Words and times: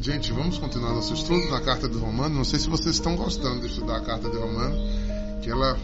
Gente, 0.00 0.32
vamos 0.32 0.56
continuar 0.56 0.94
nosso 0.94 1.12
estudo 1.12 1.50
na 1.50 1.60
carta 1.60 1.86
de 1.86 1.98
Romano. 1.98 2.34
Não 2.36 2.44
sei 2.44 2.58
se 2.58 2.70
vocês 2.70 2.94
estão 2.94 3.16
gostando 3.16 3.60
de 3.60 3.66
estudar 3.66 3.98
a 3.98 4.00
carta 4.00 4.30
de 4.30 4.36
Romano, 4.38 4.74
que 5.42 5.50
ela 5.50 5.78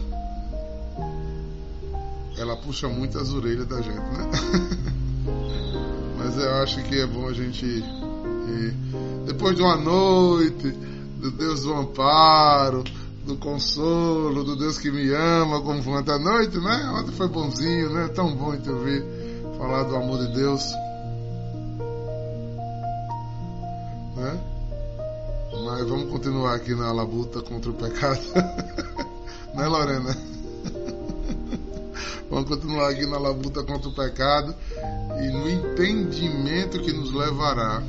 ela 2.35 2.57
puxa 2.57 2.89
muito 2.89 3.19
as 3.19 3.31
orelhas 3.31 3.67
da 3.67 3.79
gente, 3.79 3.95
né? 3.95 4.31
Mas 6.17 6.35
eu 6.35 6.51
acho 6.55 6.81
que 6.85 6.99
é 6.99 7.05
bom 7.05 7.27
a 7.27 7.33
gente 7.33 7.63
ir. 7.63 8.73
depois 9.27 9.55
de 9.55 9.61
uma 9.61 9.77
noite 9.77 10.71
do 11.19 11.29
Deus 11.29 11.61
do 11.61 11.73
amparo, 11.75 12.83
do 13.23 13.37
consolo, 13.37 14.43
do 14.43 14.55
Deus 14.55 14.79
que 14.79 14.89
me 14.89 15.13
ama, 15.13 15.61
como 15.61 15.83
foi 15.83 15.93
ontem 15.93 16.11
à 16.11 16.17
noite, 16.17 16.57
né? 16.57 16.91
Ontem 16.95 17.11
foi 17.11 17.27
bonzinho, 17.27 17.93
né? 17.93 18.07
Tão 18.07 18.35
bom 18.35 18.57
te 18.57 18.67
ouvir 18.67 19.03
falar 19.59 19.83
do 19.83 19.95
amor 19.95 20.25
de 20.25 20.33
Deus. 20.33 20.63
Né? 24.17 24.39
Mas 25.63 25.87
vamos 25.87 26.09
continuar 26.09 26.55
aqui 26.55 26.73
na 26.73 26.91
labuta 26.91 27.41
contra 27.41 27.69
o 27.69 27.73
pecado. 27.75 28.19
né, 29.53 29.67
Lorena? 29.67 30.17
vamos 32.29 32.49
continuar 32.49 32.89
aqui 32.89 33.05
na 33.05 33.19
labuta 33.19 33.63
contra 33.63 33.89
o 33.89 33.93
pecado 33.93 34.55
e 35.21 35.29
no 35.29 35.47
entendimento 35.47 36.81
que 36.81 36.91
nos 36.91 37.13
levará 37.13 37.83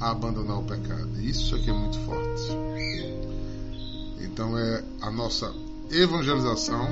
a 0.00 0.10
abandonar 0.10 0.58
o 0.58 0.64
pecado. 0.64 1.20
Isso 1.20 1.54
aqui 1.54 1.70
é 1.70 1.72
muito 1.72 1.98
forte. 2.00 2.58
Então 4.20 4.58
é 4.58 4.82
a 5.00 5.10
nossa 5.10 5.54
evangelização, 5.90 6.88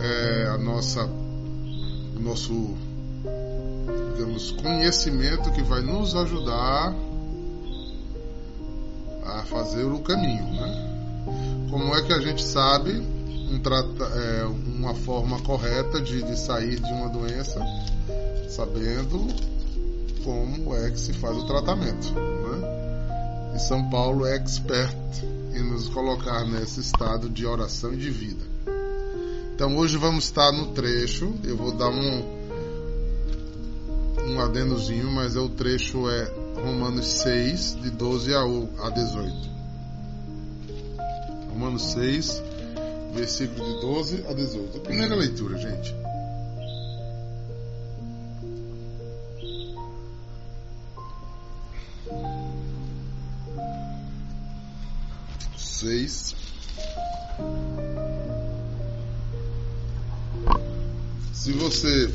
é 0.00 0.48
a 0.48 0.58
nossa 0.58 1.08
nosso 2.20 2.76
digamos, 4.14 4.52
conhecimento 4.52 5.50
que 5.52 5.62
vai 5.62 5.80
nos 5.80 6.14
ajudar 6.14 6.94
a 9.40 9.44
fazer 9.44 9.84
o 9.84 9.98
caminho. 10.00 10.44
Né? 10.44 11.68
Como 11.70 11.94
é 11.94 12.02
que 12.02 12.12
a 12.12 12.20
gente 12.20 12.42
sabe 12.42 12.92
um 13.50 13.58
trata, 13.60 14.04
é, 14.04 14.44
uma 14.44 14.94
forma 14.94 15.40
correta 15.40 16.00
de, 16.00 16.22
de 16.22 16.38
sair 16.38 16.80
de 16.80 16.92
uma 16.92 17.08
doença? 17.08 17.60
Sabendo 18.48 19.26
como 20.24 20.76
é 20.76 20.90
que 20.90 21.00
se 21.00 21.12
faz 21.14 21.36
o 21.36 21.46
tratamento. 21.46 22.12
Né? 22.12 23.54
E 23.56 23.58
São 23.58 23.88
Paulo 23.90 24.26
é 24.26 24.36
expert 24.36 24.96
em 25.54 25.62
nos 25.62 25.88
colocar 25.88 26.44
nesse 26.44 26.80
estado 26.80 27.28
de 27.28 27.46
oração 27.46 27.92
e 27.92 27.96
de 27.96 28.10
vida. 28.10 28.44
Então 29.54 29.76
hoje 29.76 29.96
vamos 29.96 30.24
estar 30.24 30.50
no 30.52 30.68
trecho, 30.68 31.32
eu 31.44 31.56
vou 31.56 31.72
dar 31.72 31.90
um, 31.90 32.42
um 34.28 34.40
adendozinho, 34.40 35.10
mas 35.10 35.36
é 35.36 35.40
o 35.40 35.48
trecho 35.48 36.08
é 36.08 36.41
Romanos 36.54 37.06
6, 37.06 37.78
de 37.82 37.90
12 37.90 38.34
a 38.34 38.90
18. 38.90 39.50
Romanos 41.50 41.82
6, 41.92 42.42
versículo 43.14 43.64
de 43.64 43.80
12 43.80 44.24
a 44.28 44.32
18. 44.32 44.78
A 44.78 44.80
primeira 44.80 45.14
leitura, 45.14 45.58
gente. 45.58 45.94
Seis. 55.56 56.34
Se 61.32 61.52
você 61.52 62.08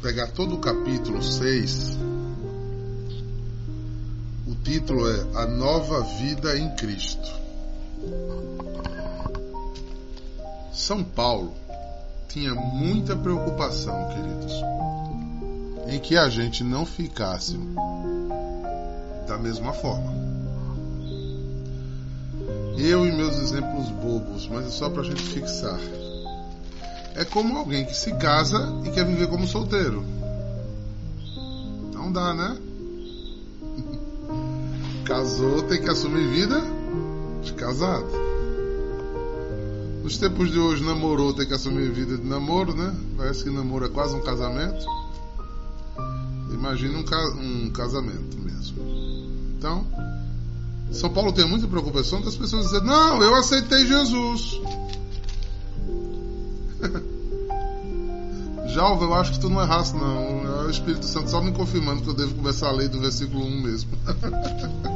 pegar 0.00 0.28
todo 0.28 0.54
o 0.54 0.58
capítulo 0.58 1.20
6, 1.20 1.96
o 1.96 2.17
título 4.68 5.08
é 5.08 5.26
A 5.34 5.46
Nova 5.46 6.02
Vida 6.02 6.58
em 6.58 6.68
Cristo. 6.74 7.26
São 10.70 11.02
Paulo 11.02 11.54
tinha 12.28 12.54
muita 12.54 13.16
preocupação, 13.16 13.96
queridos, 14.08 14.52
em 15.86 15.98
que 15.98 16.18
a 16.18 16.28
gente 16.28 16.62
não 16.62 16.84
ficasse 16.84 17.58
da 19.26 19.38
mesma 19.38 19.72
forma. 19.72 20.12
Eu 22.76 23.06
e 23.06 23.10
meus 23.10 23.38
exemplos 23.38 23.88
bobos, 23.88 24.46
mas 24.48 24.66
é 24.66 24.70
só 24.70 24.90
para 24.90 25.00
a 25.00 25.04
gente 25.06 25.22
fixar 25.22 25.80
é 27.14 27.24
como 27.24 27.56
alguém 27.56 27.86
que 27.86 27.96
se 27.96 28.12
casa 28.16 28.58
e 28.84 28.90
quer 28.90 29.06
viver 29.06 29.28
como 29.28 29.48
solteiro. 29.48 30.04
Não 31.94 32.12
dá, 32.12 32.34
né? 32.34 32.67
Casou, 35.08 35.62
tem 35.62 35.80
que 35.80 35.88
assumir 35.88 36.28
vida 36.28 36.62
de 37.42 37.54
casado. 37.54 38.10
Nos 40.02 40.18
tempos 40.18 40.52
de 40.52 40.58
hoje, 40.58 40.84
namorou, 40.84 41.32
tem 41.32 41.46
que 41.46 41.54
assumir 41.54 41.90
vida 41.90 42.18
de 42.18 42.26
namoro, 42.26 42.74
né? 42.74 42.94
Parece 43.16 43.42
que 43.42 43.48
namoro 43.48 43.86
é 43.86 43.88
quase 43.88 44.14
um 44.14 44.20
casamento. 44.20 44.84
Imagina 46.52 46.98
um, 46.98 47.02
ca 47.04 47.16
um 47.40 47.70
casamento 47.70 48.36
mesmo. 48.36 48.76
Então, 49.56 49.86
São 50.92 51.08
Paulo 51.08 51.32
tem 51.32 51.48
muita 51.48 51.66
preocupação 51.66 52.20
das 52.20 52.36
pessoas 52.36 52.66
dizendo: 52.66 52.84
Não, 52.84 53.22
eu 53.22 53.34
aceitei 53.34 53.86
Jesus. 53.86 54.60
Jalva, 58.74 59.04
eu 59.06 59.14
acho 59.14 59.32
que 59.32 59.40
tu 59.40 59.48
não 59.48 59.62
erraste, 59.62 59.96
não. 59.96 60.62
É 60.64 60.66
o 60.66 60.70
Espírito 60.70 61.06
Santo 61.06 61.30
só 61.30 61.40
me 61.40 61.52
confirmando 61.52 62.02
que 62.02 62.10
eu 62.10 62.14
devo 62.14 62.34
começar 62.34 62.68
a 62.68 62.72
ler 62.72 62.90
do 62.90 63.00
versículo 63.00 63.42
1 63.42 63.62
mesmo. 63.62 63.90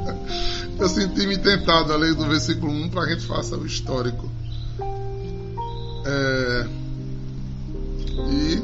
eu 0.79 0.89
senti-me 0.89 1.39
tentado 1.39 1.93
a 1.93 1.97
ler 1.97 2.15
do 2.15 2.27
versículo 2.27 2.73
1 2.73 2.89
para 2.91 3.03
a 3.03 3.09
gente 3.09 3.27
faça 3.27 3.57
o 3.57 3.67
histórico. 3.67 4.31
É... 6.05 6.67
E 8.31 8.63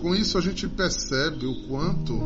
com 0.00 0.14
isso 0.14 0.36
a 0.36 0.40
gente 0.40 0.66
percebe 0.66 1.46
o 1.46 1.54
quanto 1.68 2.18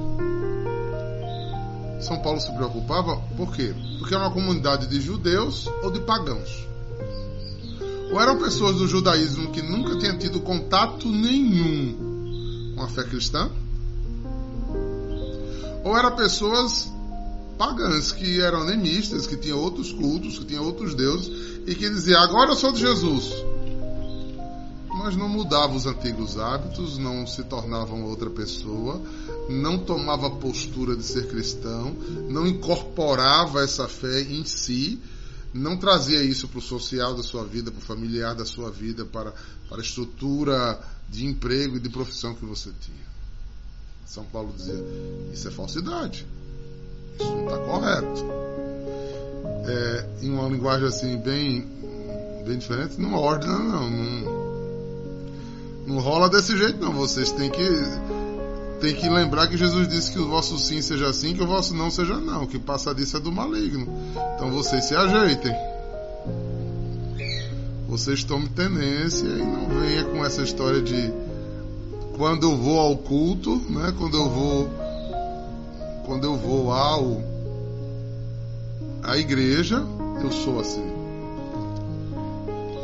São 2.00 2.18
Paulo 2.22 2.40
se 2.40 2.50
preocupava. 2.52 3.16
Por 3.36 3.54
quê? 3.54 3.74
Porque 3.98 4.14
é 4.14 4.18
uma 4.18 4.30
comunidade 4.30 4.86
de 4.86 5.00
judeus 5.00 5.66
ou 5.82 5.90
de 5.90 6.00
pagãos. 6.00 6.66
Ou 8.10 8.20
eram 8.20 8.38
pessoas 8.38 8.76
do 8.76 8.86
judaísmo 8.86 9.50
que 9.50 9.60
nunca 9.60 9.98
tinham 9.98 10.16
tido 10.16 10.40
contato 10.40 11.08
nenhum 11.10 12.74
com 12.74 12.82
a 12.82 12.88
fé 12.88 13.02
cristã, 13.04 13.50
ou 15.86 15.96
eram 15.96 16.16
pessoas 16.16 16.92
pagãs 17.56 18.10
que 18.10 18.40
eram 18.40 18.62
animistas, 18.62 19.24
que 19.24 19.36
tinham 19.36 19.60
outros 19.60 19.92
cultos, 19.92 20.36
que 20.36 20.44
tinham 20.44 20.64
outros 20.64 20.96
deuses 20.96 21.60
e 21.64 21.76
que 21.76 21.88
diziam: 21.88 22.20
Agora 22.20 22.50
eu 22.50 22.56
sou 22.56 22.72
de 22.72 22.80
Jesus. 22.80 23.32
Mas 24.88 25.14
não 25.14 25.28
mudavam 25.28 25.76
os 25.76 25.86
antigos 25.86 26.36
hábitos, 26.36 26.98
não 26.98 27.24
se 27.24 27.44
tornavam 27.44 28.02
outra 28.02 28.28
pessoa, 28.28 29.00
não 29.48 29.78
tomava 29.78 30.28
postura 30.28 30.96
de 30.96 31.04
ser 31.04 31.28
cristão, 31.28 31.94
não 32.28 32.44
incorporava 32.44 33.62
essa 33.62 33.86
fé 33.86 34.22
em 34.22 34.44
si 34.44 35.00
não 35.54 35.76
trazia 35.78 36.22
isso 36.22 36.48
para 36.48 36.58
o 36.58 36.62
social 36.62 37.14
da 37.14 37.22
sua 37.22 37.42
vida, 37.44 37.70
para 37.70 37.78
o 37.78 37.82
familiar 37.82 38.34
da 38.34 38.44
sua 38.44 38.70
vida, 38.70 39.06
para, 39.06 39.32
para 39.68 39.78
a 39.78 39.80
estrutura 39.80 40.78
de 41.08 41.24
emprego 41.24 41.76
e 41.76 41.80
de 41.80 41.88
profissão 41.88 42.34
que 42.34 42.44
você 42.44 42.70
tinha. 42.78 43.05
São 44.06 44.24
Paulo 44.24 44.52
dizia: 44.56 44.82
isso 45.32 45.48
é 45.48 45.50
falsidade, 45.50 46.26
isso 47.18 47.30
não 47.30 47.44
está 47.44 47.58
correto. 47.58 48.24
É, 49.68 50.06
em 50.22 50.30
uma 50.30 50.48
linguagem 50.48 50.86
assim 50.86 51.16
bem, 51.18 51.66
bem 52.46 52.56
diferente, 52.56 53.00
não 53.00 53.14
ordena, 53.14 53.58
não, 53.58 53.90
não. 53.90 54.46
Não 55.86 55.98
rola 56.00 56.28
desse 56.28 56.56
jeito, 56.56 56.80
não. 56.80 56.92
Vocês 56.92 57.32
têm 57.32 57.50
que 57.50 57.68
tem 58.80 58.94
que 58.94 59.08
lembrar 59.08 59.48
que 59.48 59.56
Jesus 59.56 59.88
disse 59.88 60.12
que 60.12 60.18
o 60.18 60.28
vosso 60.28 60.58
sim 60.58 60.82
seja 60.82 61.12
sim, 61.12 61.34
que 61.34 61.42
o 61.42 61.46
vosso 61.46 61.74
não 61.74 61.90
seja 61.90 62.16
não. 62.18 62.46
Que 62.46 62.58
passa 62.58 62.94
disso 62.94 63.16
é 63.16 63.20
do 63.20 63.32
maligno. 63.32 63.86
Então 64.34 64.50
vocês 64.50 64.84
se 64.84 64.94
ajeitem. 64.94 65.52
Vocês 67.88 68.22
tomem 68.24 68.48
tenência 68.48 69.26
e 69.26 69.42
não 69.42 69.68
venha 69.68 70.04
com 70.04 70.24
essa 70.24 70.42
história 70.42 70.82
de 70.82 71.12
quando 72.16 72.44
eu 72.44 72.56
vou 72.56 72.80
ao 72.80 72.96
culto, 72.96 73.56
né? 73.70 73.92
Quando 73.98 74.16
eu 74.16 74.28
vou 74.28 74.70
quando 76.04 76.24
eu 76.24 76.36
vou 76.36 76.72
ao 76.72 77.20
à 79.02 79.16
igreja, 79.16 79.84
eu 80.22 80.30
sou 80.30 80.60
assim. 80.60 80.84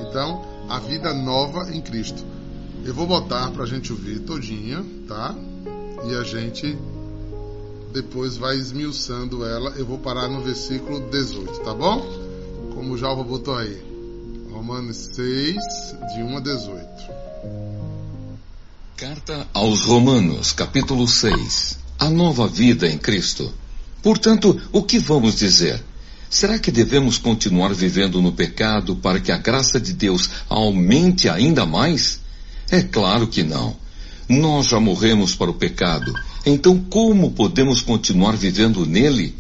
Então, 0.09 0.43
a 0.69 0.79
vida 0.79 1.15
nova 1.15 1.73
em 1.73 1.81
Cristo. 1.81 2.25
Eu 2.85 2.95
vou 2.95 3.07
botar 3.07 3.51
para 3.53 3.63
a 3.63 3.67
gente 3.67 3.93
ouvir 3.93 4.21
todinha, 4.21 4.85
tá? 5.07 5.35
e 6.05 6.15
a 6.17 6.23
gente 6.25 6.77
depois 7.93 8.37
vai 8.37 8.57
esmiuçando 8.57 9.45
ela. 9.45 9.71
Eu 9.77 9.87
vou 9.87 9.99
parar 9.99 10.29
no 10.29 10.41
versículo 10.41 11.01
18, 11.11 11.61
tá 11.61 11.75
bom? 11.75 12.03
Como 12.75 12.95
o 12.95 12.99
Jalva 12.99 13.23
botou 13.23 13.55
aí. 13.55 13.81
Romanos 14.51 14.97
6, 14.97 15.57
de 16.15 16.23
1 16.23 16.37
a 16.37 16.41
18. 16.41 17.22
Carta 18.97 19.49
aos 19.53 19.85
Romanos, 19.85 20.53
capítulo 20.53 21.09
6. 21.09 21.79
a 21.99 22.09
nova 22.11 22.47
vida 22.47 22.87
em 22.87 22.99
Cristo. 22.99 23.53
Portanto, 24.03 24.61
o 24.71 24.83
que 24.83 24.99
vamos 24.99 25.37
dizer? 25.37 25.83
Será 26.31 26.59
que 26.59 26.71
devemos 26.71 27.19
continuar 27.19 27.75
vivendo 27.75 28.21
no 28.23 28.33
pecado 28.33 28.95
para 28.97 29.19
que 29.19 29.33
a 29.33 29.39
graça 29.39 29.81
de 29.81 29.93
Deus 29.93 30.31
aumente 30.49 31.29
ainda 31.29 31.67
mais? 31.67 32.21
É 32.71 32.83
claro 32.83 33.27
que 33.27 33.43
não. 33.43 33.77
Nós 34.29 34.67
já 34.69 34.79
morremos 34.79 35.35
para 35.35 35.51
o 35.51 35.55
pecado, 35.55 36.15
então 36.47 36.79
como 36.79 37.33
podemos 37.33 37.81
continuar 37.81 38.37
vivendo 38.37 38.87
nele? 38.87 39.35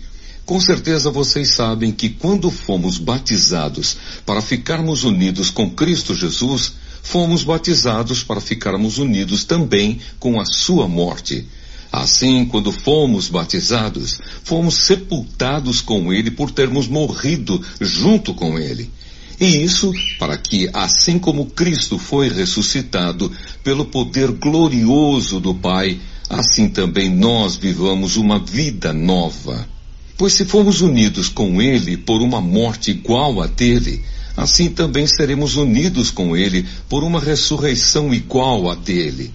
Com 0.44 0.60
certeza 0.60 1.10
vocês 1.10 1.54
sabem 1.54 1.92
que 1.92 2.08
quando 2.08 2.50
fomos 2.50 2.98
batizados 2.98 3.96
para 4.26 4.42
ficarmos 4.42 5.04
unidos 5.04 5.50
com 5.50 5.70
Cristo 5.70 6.14
Jesus, 6.14 6.72
fomos 7.02 7.42
batizados 7.42 8.22
para 8.22 8.40
ficarmos 8.40 8.98
unidos 8.98 9.44
também 9.44 9.98
com 10.18 10.40
a 10.40 10.44
sua 10.44 10.88
morte. 10.88 11.46
Assim, 11.90 12.46
quando 12.46 12.72
fomos 12.72 13.28
batizados, 13.28 14.18
fomos 14.44 14.76
sepultados 14.86 15.82
com 15.82 16.10
ele 16.10 16.30
por 16.30 16.50
termos 16.50 16.88
morrido 16.88 17.60
junto 17.80 18.32
com 18.32 18.58
ele. 18.58 18.90
E 19.38 19.62
isso 19.62 19.92
para 20.18 20.38
que, 20.38 20.70
assim 20.72 21.18
como 21.18 21.46
Cristo 21.46 21.98
foi 21.98 22.28
ressuscitado 22.28 23.30
pelo 23.62 23.84
poder 23.84 24.30
glorioso 24.30 25.40
do 25.40 25.54
Pai, 25.54 26.00
assim 26.30 26.68
também 26.68 27.10
nós 27.10 27.56
vivamos 27.56 28.16
uma 28.16 28.38
vida 28.38 28.92
nova. 28.92 29.68
Pois 30.16 30.34
se 30.34 30.44
fomos 30.44 30.80
unidos 30.80 31.28
com 31.28 31.60
Ele 31.60 31.96
por 31.96 32.22
uma 32.22 32.40
morte 32.40 32.92
igual 32.92 33.42
a 33.42 33.46
dele, 33.46 34.02
assim 34.36 34.70
também 34.70 35.06
seremos 35.06 35.56
unidos 35.56 36.10
com 36.10 36.36
Ele 36.36 36.66
por 36.88 37.04
uma 37.04 37.20
ressurreição 37.20 38.12
igual 38.12 38.70
a 38.70 38.74
dele. 38.74 39.32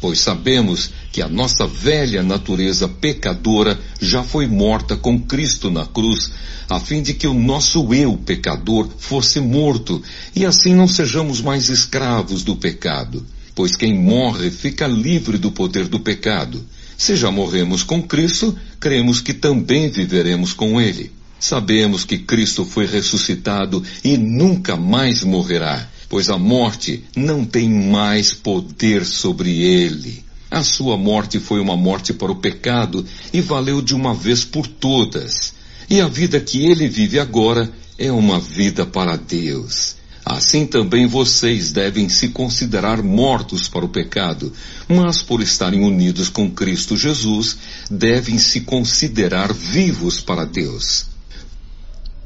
Pois 0.00 0.20
sabemos 0.20 0.90
que 1.10 1.20
a 1.20 1.28
nossa 1.28 1.66
velha 1.66 2.22
natureza 2.22 2.86
pecadora 2.86 3.78
já 4.00 4.22
foi 4.22 4.46
morta 4.46 4.96
com 4.96 5.20
Cristo 5.20 5.70
na 5.70 5.84
cruz, 5.86 6.30
a 6.68 6.78
fim 6.78 7.02
de 7.02 7.14
que 7.14 7.26
o 7.26 7.34
nosso 7.34 7.92
eu 7.92 8.16
pecador 8.16 8.88
fosse 8.98 9.40
morto, 9.40 10.00
e 10.36 10.46
assim 10.46 10.74
não 10.74 10.86
sejamos 10.86 11.40
mais 11.40 11.68
escravos 11.68 12.44
do 12.44 12.54
pecado. 12.54 13.26
Pois 13.56 13.74
quem 13.74 13.92
morre 13.92 14.52
fica 14.52 14.86
livre 14.86 15.36
do 15.36 15.50
poder 15.50 15.88
do 15.88 15.98
pecado. 15.98 16.64
Se 16.96 17.16
já 17.16 17.30
morremos 17.30 17.82
com 17.82 18.00
Cristo, 18.00 18.56
cremos 18.78 19.20
que 19.20 19.34
também 19.34 19.88
viveremos 19.88 20.52
com 20.52 20.80
Ele. 20.80 21.10
Sabemos 21.40 22.04
que 22.04 22.18
Cristo 22.18 22.64
foi 22.64 22.86
ressuscitado 22.86 23.82
e 24.02 24.16
nunca 24.16 24.76
mais 24.76 25.22
morrerá, 25.22 25.88
pois 26.08 26.28
a 26.28 26.36
morte 26.38 27.04
não 27.14 27.44
tem 27.44 27.68
mais 27.68 28.34
poder 28.34 29.04
sobre 29.04 29.62
ele. 29.62 30.24
A 30.50 30.62
sua 30.64 30.96
morte 30.96 31.38
foi 31.38 31.60
uma 31.60 31.76
morte 31.76 32.12
para 32.12 32.32
o 32.32 32.36
pecado 32.36 33.04
e 33.32 33.40
valeu 33.40 33.82
de 33.82 33.94
uma 33.94 34.14
vez 34.14 34.44
por 34.44 34.66
todas. 34.66 35.52
E 35.88 36.00
a 36.00 36.08
vida 36.08 36.40
que 36.40 36.64
ele 36.64 36.88
vive 36.88 37.18
agora 37.18 37.70
é 37.98 38.10
uma 38.10 38.40
vida 38.40 38.84
para 38.84 39.16
Deus. 39.16 39.96
Assim 40.24 40.66
também 40.66 41.06
vocês 41.06 41.72
devem 41.72 42.08
se 42.08 42.28
considerar 42.28 43.02
mortos 43.02 43.68
para 43.68 43.84
o 43.84 43.88
pecado, 43.88 44.52
mas 44.86 45.22
por 45.22 45.40
estarem 45.40 45.82
unidos 45.82 46.28
com 46.28 46.50
Cristo 46.50 46.96
Jesus, 46.96 47.56
devem 47.90 48.36
se 48.38 48.60
considerar 48.60 49.52
vivos 49.54 50.20
para 50.20 50.44
Deus. 50.44 51.06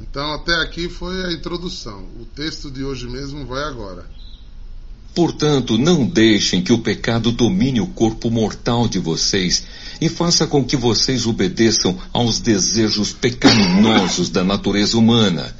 Então, 0.02 0.32
até 0.32 0.54
aqui 0.56 0.88
foi 0.88 1.24
a 1.24 1.32
introdução. 1.32 2.04
O 2.20 2.24
texto 2.24 2.70
de 2.70 2.82
hoje 2.82 3.06
mesmo 3.08 3.46
vai 3.46 3.62
agora. 3.62 4.04
Portanto, 5.14 5.78
não 5.78 6.04
deixem 6.04 6.62
que 6.62 6.72
o 6.72 6.78
pecado 6.78 7.30
domine 7.30 7.80
o 7.80 7.86
corpo 7.86 8.30
mortal 8.30 8.88
de 8.88 8.98
vocês 8.98 9.64
e 10.00 10.08
faça 10.08 10.46
com 10.46 10.64
que 10.64 10.76
vocês 10.76 11.26
obedeçam 11.26 11.96
aos 12.12 12.40
desejos 12.40 13.12
pecaminosos 13.12 14.28
da 14.28 14.42
natureza 14.42 14.98
humana 14.98 15.54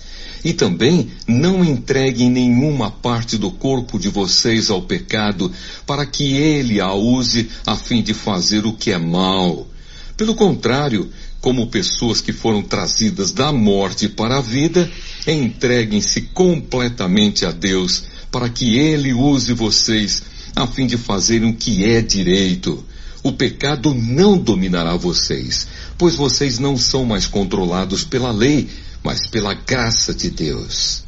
e 0.44 0.52
também 0.52 1.10
não 1.26 1.64
entreguem 1.64 2.28
nenhuma 2.28 2.90
parte 2.90 3.38
do 3.38 3.50
corpo 3.50 3.98
de 3.98 4.08
vocês 4.08 4.70
ao 4.70 4.82
pecado, 4.82 5.52
para 5.86 6.04
que 6.04 6.34
ele 6.34 6.80
a 6.80 6.92
use 6.92 7.48
a 7.64 7.76
fim 7.76 8.02
de 8.02 8.12
fazer 8.12 8.66
o 8.66 8.72
que 8.72 8.90
é 8.90 8.98
mal. 8.98 9.68
Pelo 10.16 10.34
contrário, 10.34 11.10
como 11.42 11.66
pessoas 11.66 12.20
que 12.20 12.32
foram 12.32 12.62
trazidas 12.62 13.32
da 13.32 13.52
morte 13.52 14.08
para 14.08 14.38
a 14.38 14.40
vida, 14.40 14.88
entreguem-se 15.26 16.22
completamente 16.32 17.44
a 17.44 17.50
Deus, 17.50 18.04
para 18.30 18.48
que 18.48 18.78
ele 18.78 19.12
use 19.12 19.52
vocês 19.52 20.22
a 20.54 20.68
fim 20.68 20.86
de 20.86 20.96
fazerem 20.96 21.50
o 21.50 21.56
que 21.56 21.84
é 21.84 22.00
direito. 22.00 22.84
O 23.24 23.32
pecado 23.32 23.92
não 23.92 24.38
dominará 24.38 24.96
vocês, 24.96 25.66
pois 25.98 26.14
vocês 26.14 26.60
não 26.60 26.78
são 26.78 27.04
mais 27.04 27.26
controlados 27.26 28.04
pela 28.04 28.30
lei, 28.30 28.68
mas 29.02 29.26
pela 29.26 29.52
graça 29.52 30.14
de 30.14 30.30
Deus. 30.30 31.02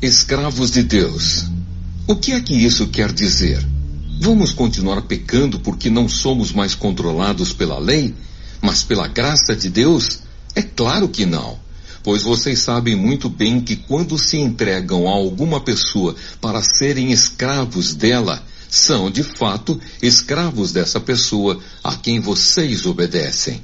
Escravos 0.00 0.70
de 0.70 0.82
Deus. 0.82 1.44
O 2.06 2.16
que 2.16 2.32
é 2.32 2.40
que 2.40 2.54
isso 2.54 2.86
quer 2.86 3.12
dizer? 3.12 3.62
Vamos 4.22 4.54
continuar 4.54 5.02
pecando 5.02 5.60
porque 5.60 5.90
não 5.90 6.08
somos 6.08 6.50
mais 6.50 6.74
controlados 6.74 7.52
pela 7.52 7.78
lei, 7.78 8.14
mas 8.66 8.82
pela 8.82 9.06
graça 9.06 9.54
de 9.54 9.70
Deus? 9.70 10.18
É 10.52 10.60
claro 10.60 11.08
que 11.08 11.24
não. 11.24 11.56
Pois 12.02 12.24
vocês 12.24 12.58
sabem 12.58 12.96
muito 12.96 13.28
bem 13.28 13.60
que 13.60 13.76
quando 13.76 14.18
se 14.18 14.38
entregam 14.38 15.06
a 15.06 15.12
alguma 15.12 15.60
pessoa 15.60 16.16
para 16.40 16.60
serem 16.60 17.12
escravos 17.12 17.94
dela, 17.94 18.42
são 18.68 19.08
de 19.08 19.22
fato 19.22 19.80
escravos 20.02 20.72
dessa 20.72 20.98
pessoa 20.98 21.60
a 21.84 21.94
quem 21.94 22.18
vocês 22.18 22.86
obedecem. 22.86 23.62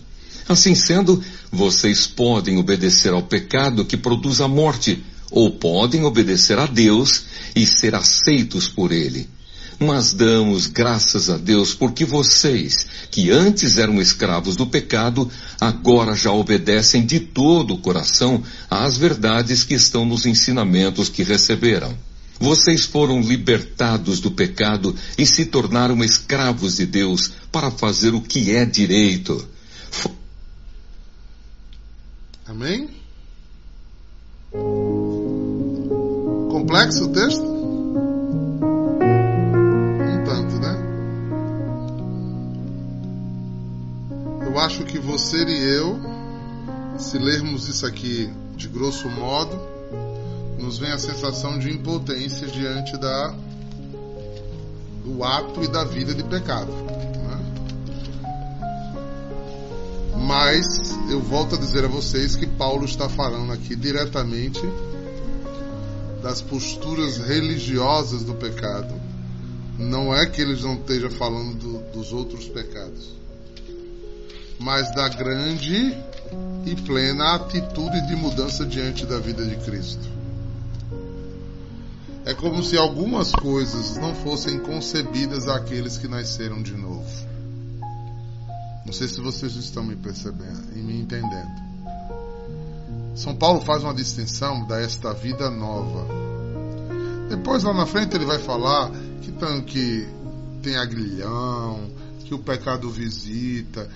Assim 0.49 0.76
sendo, 0.76 1.20
vocês 1.50 2.06
podem 2.06 2.56
obedecer 2.56 3.12
ao 3.12 3.22
pecado 3.22 3.84
que 3.84 3.96
produz 3.96 4.40
a 4.40 4.46
morte, 4.46 5.02
ou 5.32 5.50
podem 5.50 6.05
obedecer 6.05 6.60
a 6.60 6.66
Deus 6.66 7.25
e 7.56 7.66
ser 7.66 7.96
aceitos 7.96 8.69
por 8.69 8.93
Ele. 8.93 9.28
Mas 9.84 10.12
damos 10.12 10.69
graças 10.69 11.29
a 11.29 11.37
Deus 11.37 11.75
porque 11.75 12.05
vocês, 12.05 12.87
que 13.11 13.32
antes 13.32 13.79
eram 13.79 14.00
escravos 14.00 14.55
do 14.55 14.64
pecado, 14.64 15.29
agora 15.61 16.14
já 16.14 16.31
obedecem 16.31 17.05
de 17.05 17.19
todo 17.19 17.75
o 17.75 17.79
coração 17.79 18.44
às 18.70 18.96
verdades 18.96 19.64
que 19.64 19.75
estão 19.75 20.05
nos 20.05 20.25
ensinamentos 20.25 21.08
que 21.08 21.25
receberam. 21.25 21.93
Vocês 22.38 22.84
foram 22.84 23.20
libertados 23.20 24.20
do 24.20 24.31
pecado 24.31 24.94
e 25.19 25.26
se 25.26 25.46
tornaram 25.46 26.02
escravos 26.05 26.76
de 26.76 26.87
Deus 26.87 27.32
para 27.50 27.70
fazer 27.70 28.14
o 28.14 28.20
que 28.20 28.55
é 28.55 28.64
direito. 28.64 29.44
Amém? 32.46 32.89
Complexo 36.51 37.06
o 37.06 37.08
texto? 37.12 37.52
Você 45.12 45.44
e 45.44 45.62
eu, 45.76 46.00
se 46.98 47.19
lermos 47.19 47.69
isso 47.69 47.84
aqui 47.84 48.32
de 48.56 48.66
grosso 48.66 49.10
modo, 49.10 49.60
nos 50.58 50.78
vem 50.78 50.90
a 50.90 50.98
sensação 50.98 51.58
de 51.58 51.70
impotência 51.70 52.46
diante 52.46 52.96
da 52.96 53.34
do 55.04 55.22
ato 55.22 55.62
e 55.62 55.69
da 55.69 55.84
vida 55.84 56.14
de 56.14 56.24
pecado. 56.24 56.72
Mas 60.16 60.66
eu 61.10 61.20
volto 61.20 61.56
a 61.56 61.58
dizer 61.58 61.84
a 61.84 61.88
vocês 61.88 62.34
que 62.34 62.46
Paulo 62.46 62.86
está 62.86 63.06
falando 63.06 63.52
aqui 63.52 63.76
diretamente 63.76 64.62
das 66.22 66.40
posturas 66.40 67.19
religiosas 67.19 68.24
do 68.24 68.32
pecado. 68.32 68.94
Não 69.78 70.14
é 70.14 70.24
que 70.24 70.40
ele 70.40 70.58
não 70.62 70.76
esteja 70.76 71.10
falando 71.10 71.58
do, 71.58 71.78
dos 71.92 72.14
outros 72.14 72.48
pecados, 72.48 73.20
mas 74.62 74.94
da 74.94 75.08
grande 75.08 75.96
e 76.64 76.76
plena 76.76 77.34
atitude 77.34 78.06
de 78.06 78.14
mudança 78.14 78.64
diante 78.64 79.04
da 79.04 79.19
vida 79.19 79.44
de 79.44 79.56
Cristo. 79.56 80.08
É 82.24 82.32
como 82.32 82.62
se 82.62 82.76
algumas 82.76 83.32
coisas 83.32 83.96
não 83.96 84.14
fossem 84.14 84.60
concebidas 84.60 85.48
àqueles 85.48 85.98
que 85.98 86.06
nasceram 86.06 86.62
de 86.62 86.74
novo. 86.74 87.10
Não 88.86 88.92
sei 88.92 89.08
se 89.08 89.20
vocês 89.20 89.56
estão 89.56 89.82
me 89.82 89.96
percebendo 89.96 90.76
e 90.76 90.78
me 90.78 91.00
entendendo. 91.00 91.72
São 93.16 93.34
Paulo 93.34 93.60
faz 93.60 93.82
uma 93.82 93.92
distinção 93.92 94.64
da 94.66 94.81
esta 94.81 95.12
vida 95.12 95.50
nova. 95.50 96.06
Depois 97.28 97.64
lá 97.64 97.74
na 97.74 97.86
frente 97.86 98.14
ele 98.14 98.24
vai 98.24 98.38
falar 98.38 98.90
que, 99.20 99.32
que 99.62 100.08
tem 100.62 100.76
agrilhão, 100.76 101.90
que 102.24 102.34
o 102.34 102.38
pecado 102.38 102.88
visita. 102.88 103.88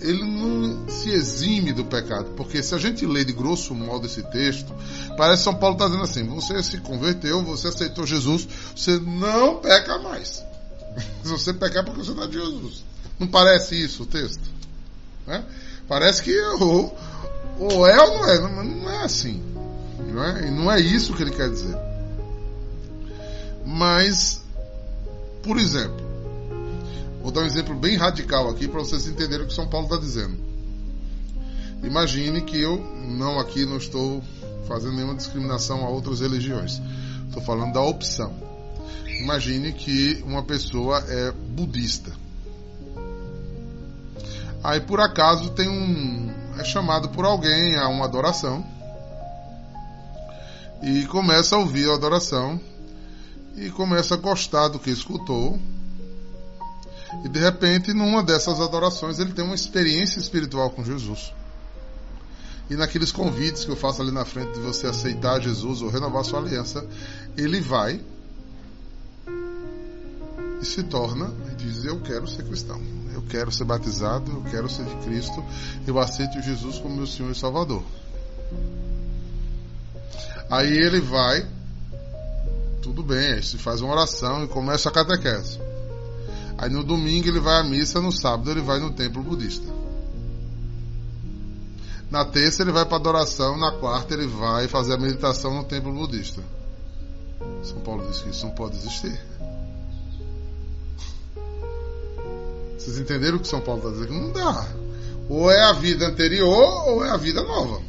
Ele 0.00 0.24
não 0.24 0.88
se 0.88 1.10
exime 1.10 1.72
do 1.72 1.84
pecado, 1.84 2.30
porque 2.36 2.62
se 2.62 2.74
a 2.74 2.78
gente 2.78 3.04
lê 3.04 3.22
de 3.22 3.32
grosso 3.32 3.74
modo 3.74 4.06
esse 4.06 4.22
texto, 4.22 4.74
parece 5.16 5.42
que 5.42 5.44
São 5.44 5.54
Paulo 5.54 5.74
está 5.74 5.86
dizendo 5.86 6.04
assim: 6.04 6.24
você 6.24 6.62
se 6.62 6.78
converteu, 6.78 7.44
você 7.44 7.68
aceitou 7.68 8.06
Jesus, 8.06 8.48
você 8.74 8.98
não 8.98 9.56
peca 9.56 9.98
mais. 9.98 10.42
Se 11.22 11.28
você 11.28 11.52
pecar, 11.52 11.82
é 11.82 11.86
porque 11.86 12.02
você 12.02 12.10
está 12.12 12.26
de 12.26 12.32
Jesus. 12.32 12.84
Não 13.18 13.28
parece 13.28 13.76
isso 13.76 14.02
o 14.02 14.06
texto? 14.06 14.42
Né? 15.26 15.44
Parece 15.86 16.22
que 16.22 16.36
ou, 16.60 16.96
ou 17.58 17.86
é 17.86 18.00
ou 18.00 18.18
não 18.18 18.28
é. 18.28 18.38
Não, 18.40 18.64
não 18.64 18.90
é 18.90 19.04
assim. 19.04 19.42
Não 20.12 20.24
é? 20.24 20.48
E 20.48 20.50
não 20.50 20.72
é 20.72 20.80
isso 20.80 21.12
que 21.14 21.22
ele 21.22 21.30
quer 21.30 21.50
dizer. 21.50 21.76
Mas, 23.64 24.42
por 25.42 25.58
exemplo, 25.58 26.09
vou 27.22 27.30
dar 27.30 27.42
um 27.42 27.46
exemplo 27.46 27.74
bem 27.74 27.96
radical 27.96 28.48
aqui 28.48 28.68
para 28.68 28.80
vocês 28.80 29.06
entenderem 29.06 29.44
o 29.44 29.48
que 29.48 29.54
São 29.54 29.68
Paulo 29.68 29.86
está 29.86 29.98
dizendo. 29.98 30.36
Imagine 31.82 32.42
que 32.42 32.60
eu 32.60 32.78
não 33.06 33.38
aqui 33.38 33.64
não 33.64 33.76
estou 33.76 34.22
fazendo 34.66 34.94
nenhuma 34.94 35.14
discriminação 35.14 35.84
a 35.84 35.88
outras 35.88 36.20
religiões. 36.20 36.80
Estou 37.26 37.42
falando 37.42 37.72
da 37.72 37.80
opção. 37.80 38.32
Imagine 39.20 39.72
que 39.72 40.22
uma 40.26 40.42
pessoa 40.42 40.98
é 41.08 41.32
budista. 41.32 42.12
Aí 44.62 44.80
por 44.80 45.00
acaso 45.00 45.50
tem 45.50 45.68
um 45.68 46.30
é 46.58 46.64
chamado 46.64 47.08
por 47.08 47.24
alguém 47.24 47.76
a 47.76 47.88
uma 47.88 48.04
adoração 48.04 48.64
e 50.82 51.06
começa 51.06 51.56
a 51.56 51.58
ouvir 51.58 51.88
a 51.88 51.94
adoração 51.94 52.60
e 53.56 53.70
começa 53.70 54.14
a 54.14 54.18
gostar 54.18 54.68
do 54.68 54.78
que 54.78 54.90
escutou. 54.90 55.58
E 57.24 57.28
de 57.28 57.38
repente, 57.38 57.92
numa 57.92 58.22
dessas 58.22 58.60
adorações, 58.60 59.18
ele 59.18 59.32
tem 59.32 59.44
uma 59.44 59.54
experiência 59.54 60.18
espiritual 60.18 60.70
com 60.70 60.84
Jesus. 60.84 61.32
E 62.70 62.76
naqueles 62.76 63.10
convites 63.10 63.64
que 63.64 63.70
eu 63.70 63.76
faço 63.76 64.00
ali 64.00 64.12
na 64.12 64.24
frente 64.24 64.52
de 64.52 64.60
você 64.60 64.86
aceitar 64.86 65.40
Jesus 65.40 65.82
ou 65.82 65.90
renovar 65.90 66.24
sua 66.24 66.38
aliança, 66.38 66.86
ele 67.36 67.60
vai 67.60 68.00
e 70.62 70.64
se 70.64 70.84
torna 70.84 71.34
e 71.50 71.54
diz: 71.56 71.84
Eu 71.84 72.00
quero 72.00 72.28
ser 72.28 72.44
cristão, 72.44 72.80
eu 73.12 73.22
quero 73.22 73.50
ser 73.50 73.64
batizado, 73.64 74.30
eu 74.30 74.42
quero 74.50 74.68
ser 74.68 74.84
de 74.84 74.94
Cristo, 75.04 75.44
eu 75.84 75.98
aceito 75.98 76.40
Jesus 76.40 76.78
como 76.78 76.94
meu 76.94 77.08
Senhor 77.08 77.32
e 77.32 77.34
Salvador. 77.34 77.82
Aí 80.48 80.72
ele 80.72 81.00
vai, 81.00 81.46
tudo 82.82 83.02
bem, 83.02 83.42
se 83.42 83.58
faz 83.58 83.80
uma 83.80 83.92
oração 83.92 84.44
e 84.44 84.48
começa 84.48 84.88
a 84.88 84.92
catequese. 84.92 85.58
Aí 86.60 86.68
no 86.68 86.84
domingo 86.84 87.26
ele 87.26 87.40
vai 87.40 87.58
à 87.58 87.64
missa, 87.64 88.02
no 88.02 88.12
sábado 88.12 88.50
ele 88.50 88.60
vai 88.60 88.78
no 88.78 88.90
templo 88.90 89.22
budista. 89.22 89.66
Na 92.10 92.22
terça 92.22 92.62
ele 92.62 92.70
vai 92.70 92.84
para 92.84 92.96
adoração, 92.96 93.56
na 93.56 93.72
quarta 93.72 94.12
ele 94.12 94.26
vai 94.26 94.68
fazer 94.68 94.92
a 94.92 94.98
meditação 94.98 95.56
no 95.56 95.64
templo 95.64 95.90
budista. 95.90 96.42
São 97.62 97.80
Paulo 97.80 98.06
diz 98.06 98.20
que 98.20 98.28
isso 98.28 98.44
não 98.44 98.54
pode 98.54 98.76
existir. 98.76 99.18
Vocês 102.76 102.98
entenderam 102.98 103.38
o 103.38 103.40
que 103.40 103.48
São 103.48 103.62
Paulo 103.62 103.80
está 103.80 103.92
dizendo? 103.92 104.20
Não 104.20 104.30
dá. 104.30 104.68
Ou 105.30 105.50
é 105.50 105.62
a 105.64 105.72
vida 105.72 106.08
anterior 106.08 106.88
ou 106.88 107.02
é 107.02 107.08
a 107.08 107.16
vida 107.16 107.42
nova. 107.42 107.80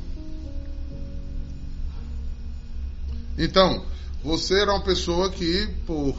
Então, 3.37 3.83
você 4.23 4.61
era 4.61 4.71
uma 4.71 4.83
pessoa 4.83 5.29
que, 5.29 5.67
por 5.85 6.15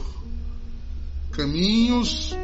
caminhos 1.35 2.35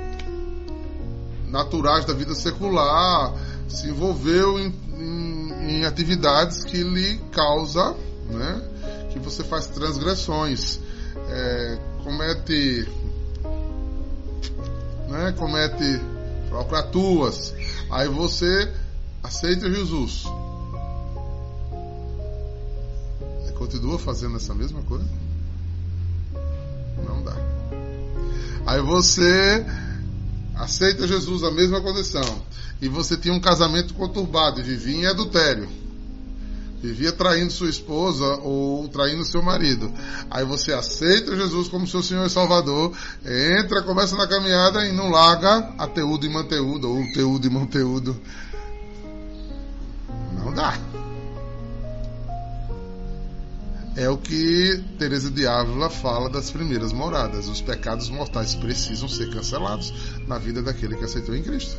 naturais 1.48 2.06
da 2.06 2.14
vida 2.14 2.36
secular, 2.36 3.34
se 3.68 3.88
envolveu 3.88 4.60
em, 4.60 4.74
em, 4.98 5.80
em 5.80 5.86
atividades 5.86 6.64
que 6.64 6.84
lhe 6.84 7.18
causa, 7.32 7.96
né, 8.30 9.10
que 9.12 9.20
você 9.20 9.44
faz 9.44 9.68
transgressões, 9.68 10.80
é, 11.30 11.80
comete, 12.04 12.88
né, 15.08 15.34
comete 15.38 16.02
procratuas, 16.50 17.54
aí 17.92 18.08
você 18.08 18.72
aceita 19.24 19.70
Jesus. 19.70 20.26
E 23.48 23.52
continua 23.54 24.00
fazendo 24.00 24.38
essa 24.38 24.54
mesma 24.54 24.82
coisa? 24.84 25.29
Aí 28.70 28.82
você 28.82 29.66
aceita 30.56 31.08
Jesus 31.08 31.42
a 31.42 31.50
mesma 31.50 31.82
condição 31.82 32.44
e 32.80 32.88
você 32.88 33.18
tinha 33.18 33.34
um 33.34 33.40
casamento 33.40 33.96
conturbado 33.96 34.60
vivia 34.64 34.96
em 34.96 35.06
adultério, 35.08 35.68
vivia 36.80 37.12
traindo 37.12 37.52
sua 37.52 37.68
esposa 37.68 38.24
ou 38.44 38.88
traindo 38.88 39.26
seu 39.26 39.42
marido. 39.42 39.92
Aí 40.30 40.46
você 40.46 40.72
aceita 40.72 41.36
Jesus 41.36 41.68
como 41.68 41.88
seu 41.88 42.04
Senhor 42.04 42.28
e 42.28 42.30
Salvador, 42.30 42.96
entra, 43.26 43.82
começa 43.82 44.16
na 44.16 44.28
caminhada 44.28 44.86
e 44.86 44.92
não 44.92 45.10
larga 45.10 45.74
a 45.76 45.88
e 46.28 46.30
manteudo, 46.30 46.92
ou 46.92 47.12
teudo 47.12 47.48
e 47.48 47.50
manteudo. 47.50 48.22
Não 50.38 50.54
dá. 50.54 50.78
É 54.00 54.10
o 54.10 54.18
que 54.18 54.82
Teresa 54.98 55.30
de 55.30 55.46
Ávila 55.46 55.90
fala 55.90 56.30
das 56.30 56.50
primeiras 56.50 56.94
moradas. 56.94 57.50
Os 57.50 57.62
pecados 57.62 58.10
mortais 58.10 58.56
precisam 58.56 59.10
ser 59.10 59.30
cancelados 59.30 59.94
na 60.26 60.38
vida 60.38 60.62
daquele 60.62 60.96
que 60.96 61.04
aceitou 61.04 61.36
em 61.36 61.44
Cristo 61.44 61.78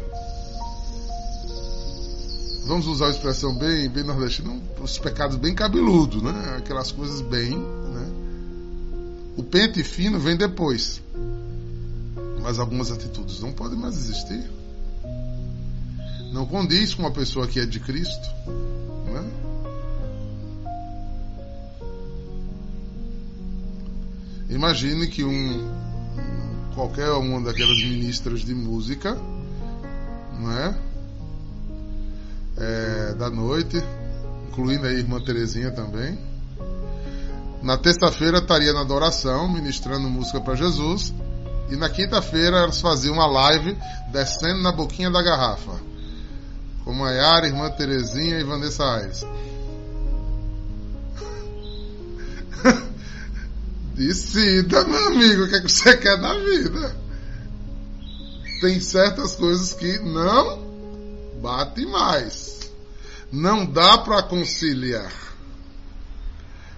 vamos 2.71 2.87
usar 2.87 3.09
a 3.09 3.11
expressão 3.11 3.53
bem, 3.53 3.89
bem 3.89 4.05
nordestina, 4.05 4.57
os 4.81 4.97
pecados 4.97 5.37
bem 5.37 5.53
cabeludos, 5.53 6.23
né? 6.23 6.55
Aquelas 6.57 6.93
coisas 6.93 7.21
bem, 7.21 7.59
né? 7.59 8.07
O 9.37 9.43
pente 9.43 9.83
fino 9.83 10.21
vem 10.21 10.37
depois. 10.37 11.03
Mas 12.41 12.61
algumas 12.61 12.93
atitudes 12.93 13.41
não 13.41 13.53
podem 13.53 13.77
mais 13.77 13.97
existir. 13.97 14.49
Não 16.33 16.47
condiz 16.47 16.95
com 16.95 17.03
uma 17.03 17.11
pessoa 17.11 17.49
que 17.49 17.59
é 17.59 17.67
de 17.67 17.81
Cristo, 17.81 18.29
né? 19.13 19.50
Imagine 24.51 25.07
que 25.07 25.25
um 25.25 25.81
qualquer 26.75 27.11
uma 27.13 27.41
daquelas 27.41 27.79
ministras 27.79 28.41
de 28.41 28.55
música, 28.55 29.17
não 30.39 30.53
é? 30.53 30.91
é, 32.61 33.15
da 33.15 33.31
noite, 33.31 33.83
incluindo 34.49 34.87
a 34.87 34.93
irmã 34.93 35.21
Terezinha 35.21 35.71
também. 35.71 36.19
Na 37.63 37.77
terça-feira 37.77 38.39
estaria 38.39 38.73
na 38.73 38.83
adoração, 38.83 39.49
ministrando 39.53 40.09
música 40.09 40.41
para 40.41 40.55
Jesus. 40.55 41.13
E 41.71 41.77
na 41.77 41.89
quinta-feira 41.89 42.59
elas 42.59 42.81
faziam 42.81 43.15
uma 43.15 43.27
live 43.27 43.77
descendo 44.13 44.63
na 44.63 44.73
boquinha 44.73 45.11
da 45.11 45.23
garrafa. 45.23 45.73
Com 46.85 46.93
Maiara, 46.93 47.47
irmã 47.47 47.71
Terezinha 47.71 48.39
e 48.39 48.45
Vanessa 48.45 48.85
Aires. 48.85 49.25
Decida, 54.01 54.83
meu 54.85 55.09
amigo, 55.09 55.45
o 55.45 55.49
que, 55.51 55.57
é 55.57 55.61
que 55.61 55.71
você 55.71 55.95
quer 55.95 56.19
da 56.19 56.33
vida? 56.33 56.97
Tem 58.63 58.81
certas 58.81 59.37
coisas 59.37 59.75
que 59.75 59.99
não 59.99 60.59
bate 61.43 61.85
mais. 61.85 62.61
Não 63.31 63.67
dá 63.67 63.99
para 63.99 64.23
conciliar. 64.23 65.13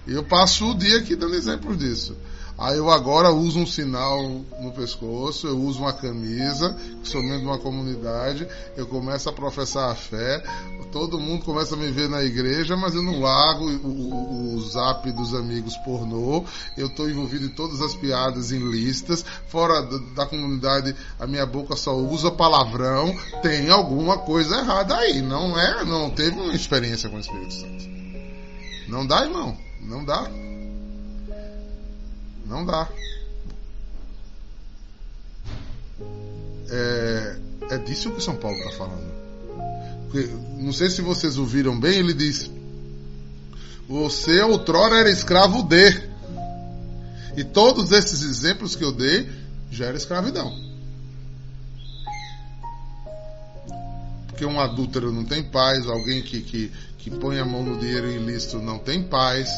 Eu 0.05 0.25
passo 0.25 0.73
o 0.73 0.75
dia 0.77 0.99
aqui 0.99 1.15
dando 1.15 1.37
exemplo 1.37 1.77
disso. 1.77 2.17
Aí 2.59 2.77
eu 2.77 2.91
agora 2.91 3.31
uso 3.31 3.61
um 3.61 3.67
sinal 3.67 4.21
no 4.61 4.73
pescoço, 4.73 5.47
eu 5.47 5.57
uso 5.57 5.79
uma 5.79 5.93
camisa, 5.93 6.77
que 7.03 7.09
sou 7.09 7.23
membro 7.23 7.39
de 7.39 7.47
uma 7.47 7.59
comunidade, 7.59 8.49
eu 8.77 8.87
começo 8.89 9.29
a 9.29 9.33
professar 9.33 9.93
a 9.93 9.95
fé, 9.95 10.43
todo 10.93 11.19
mundo 11.19 11.45
começa 11.45 11.75
a 11.75 11.79
me 11.79 11.91
ver 11.91 12.09
na 12.09 12.23
igreja, 12.23 12.77
mas 12.77 12.95
eu 12.95 13.03
não 13.03 13.21
largo 13.21 13.65
o, 13.65 13.87
o, 13.87 14.55
o 14.55 14.61
zap 14.61 15.11
dos 15.13 15.35
amigos 15.35 15.75
pornô, 15.79 16.45
eu 16.77 16.87
estou 16.87 17.09
envolvido 17.09 17.47
em 17.47 17.49
todas 17.49 17.81
as 17.81 17.95
piadas 17.95 18.53
ilícitas, 18.53 19.25
fora 19.49 19.83
da, 19.83 19.99
da 20.15 20.27
comunidade 20.27 20.95
a 21.19 21.27
minha 21.27 21.47
boca 21.47 21.75
só 21.75 21.97
usa 21.97 22.31
palavrão, 22.31 23.17
tem 23.43 23.71
alguma 23.71 24.19
coisa 24.19 24.59
errada 24.59 24.95
aí, 24.97 25.23
não 25.23 25.59
é? 25.59 25.83
Não 25.85 26.11
teve 26.11 26.39
uma 26.39 26.55
experiência 26.55 27.09
com 27.09 27.17
o 27.17 27.21
Espírito 27.21 27.55
Santo. 27.55 27.85
Não 28.87 29.07
dá, 29.07 29.25
irmão, 29.25 29.57
não 29.81 30.05
dá. 30.05 30.31
Não 32.45 32.67
dá. 32.67 32.87
É, 36.71 37.37
é 37.71 37.79
disso 37.79 38.11
que 38.11 38.23
São 38.23 38.37
Paulo 38.37 38.59
está 38.59 38.73
falando. 38.73 39.12
Não 40.59 40.73
sei 40.73 40.91
se 40.91 41.01
vocês 41.01 41.39
ouviram 41.39 41.79
bem, 41.79 41.99
ele 41.99 42.15
diz: 42.15 42.51
Você 43.89 44.41
outrora 44.43 44.97
era 44.97 45.11
escravo 45.11 45.63
de. 45.63 46.11
E 47.37 47.45
todos 47.45 47.93
esses 47.93 48.23
exemplos 48.23 48.77
que 48.77 48.85
eu 48.85 48.93
dei 48.93 49.29
já 49.71 49.87
era 49.87 49.97
escravidão. 49.97 50.55
Porque 54.27 54.45
um 54.45 54.61
adúltero 54.61 55.13
não 55.13 55.25
tem 55.25 55.43
paz, 55.43 55.87
alguém 55.87 56.23
que, 56.23 56.43
que, 56.43 56.73
que 56.99 57.11
põe 57.11 57.39
a 57.39 57.45
mão 57.45 57.63
no 57.63 57.79
dinheiro 57.79 58.11
ilícito 58.11 58.59
não 58.59 58.79
tem 58.79 59.03
paz. 59.03 59.49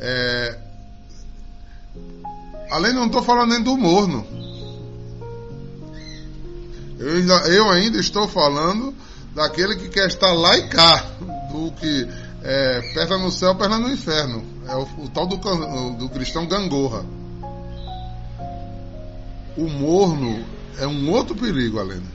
É, 0.00 0.58
Além, 2.72 2.94
não 2.94 3.04
estou 3.04 3.22
falando 3.22 3.50
nem 3.50 3.62
do 3.62 3.76
morno. 3.76 4.26
Eu 6.98 7.18
eu 7.52 7.68
ainda 7.68 7.98
estou 7.98 8.26
falando 8.26 8.94
daquele 9.34 9.76
que 9.76 9.88
quer 9.88 10.08
estar 10.08 10.32
lá 10.32 10.56
e 10.58 10.68
cá, 10.68 11.06
do 11.52 11.72
que 11.72 12.08
é, 12.42 12.80
perna 12.94 13.18
no 13.18 13.30
céu, 13.30 13.54
perna 13.54 13.78
no 13.78 13.90
inferno. 13.90 14.44
É 14.68 14.74
o, 14.76 14.82
o 15.04 15.08
tal 15.08 15.26
do, 15.26 15.36
do 15.96 16.08
cristão 16.08 16.46
gangorra. 16.46 17.04
O 19.56 19.68
morno 19.68 20.44
é 20.78 20.86
um 20.86 21.10
outro 21.10 21.34
perigo, 21.34 21.78
Alena. 21.78 22.10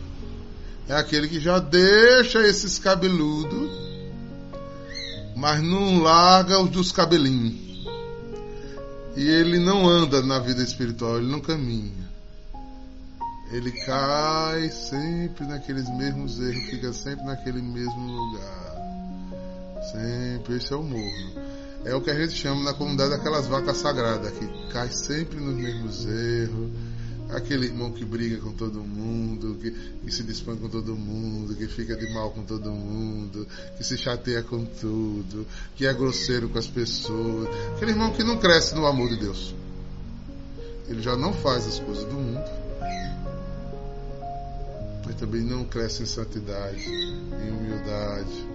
É 0.87 0.95
aquele 0.95 1.27
que 1.27 1.39
já 1.39 1.59
deixa 1.59 2.39
esses 2.47 2.79
cabeludos, 2.79 3.69
mas 5.35 5.61
não 5.61 6.01
larga 6.01 6.59
os 6.59 6.69
dos 6.69 6.91
cabelinhos. 6.91 7.55
E 9.15 9.27
ele 9.27 9.59
não 9.59 9.87
anda 9.87 10.21
na 10.21 10.39
vida 10.39 10.63
espiritual, 10.63 11.17
ele 11.17 11.29
não 11.29 11.41
caminha. 11.41 12.06
Ele 13.51 13.71
cai 13.71 14.69
sempre 14.69 15.45
naqueles 15.45 15.89
mesmos 15.89 16.39
erros, 16.39 16.63
fica 16.69 16.91
sempre 16.93 17.25
naquele 17.25 17.61
mesmo 17.61 18.11
lugar. 18.11 18.77
Sempre, 19.91 20.57
esse 20.57 20.73
é 20.73 20.75
o 20.75 20.83
morno. 20.83 21.57
É 21.85 21.95
o 21.95 22.01
que 22.01 22.09
a 22.09 22.19
gente 22.19 22.33
chama 22.33 22.63
na 22.63 22.73
comunidade 22.73 23.13
aquelas 23.13 23.47
vacas 23.47 23.77
sagradas, 23.77 24.31
que 24.31 24.71
cai 24.71 24.89
sempre 24.91 25.39
nos 25.39 25.55
mesmos 25.55 26.05
erros 26.05 26.71
aquele 27.29 27.65
irmão 27.65 27.91
que 27.91 28.05
briga 28.05 28.37
com 28.37 28.51
todo 28.53 28.81
mundo, 28.81 29.57
que, 29.61 29.71
que, 29.71 30.11
se 30.11 30.23
dispõe 30.23 30.57
com 30.57 30.69
todo 30.69 30.95
mundo, 30.95 31.55
que 31.55 31.67
fica 31.67 31.95
de 31.95 32.11
mal 32.13 32.31
com 32.31 32.43
todo 32.43 32.71
mundo, 32.71 33.47
que 33.77 33.83
se 33.83 33.97
chateia 33.97 34.41
com 34.43 34.63
tudo, 34.65 35.45
que 35.75 35.85
é 35.85 35.93
grosseiro 35.93 36.49
com 36.49 36.57
as 36.57 36.67
pessoas. 36.67 37.49
Aquele 37.75 37.91
irmão 37.91 38.11
que 38.11 38.23
não 38.23 38.37
cresce 38.37 38.75
no 38.75 38.85
amor 38.85 39.09
de 39.09 39.17
Deus. 39.17 39.53
Ele 40.87 41.01
já 41.01 41.17
não 41.17 41.33
faz 41.33 41.67
as 41.67 41.79
coisas 41.79 42.05
do 42.05 42.13
mundo, 42.13 42.49
mas 45.07 45.15
também 45.15 45.41
não 45.41 45.63
cresce 45.63 46.03
em 46.03 46.05
santidade, 46.05 46.85
em 46.85 47.49
humildade, 47.49 48.45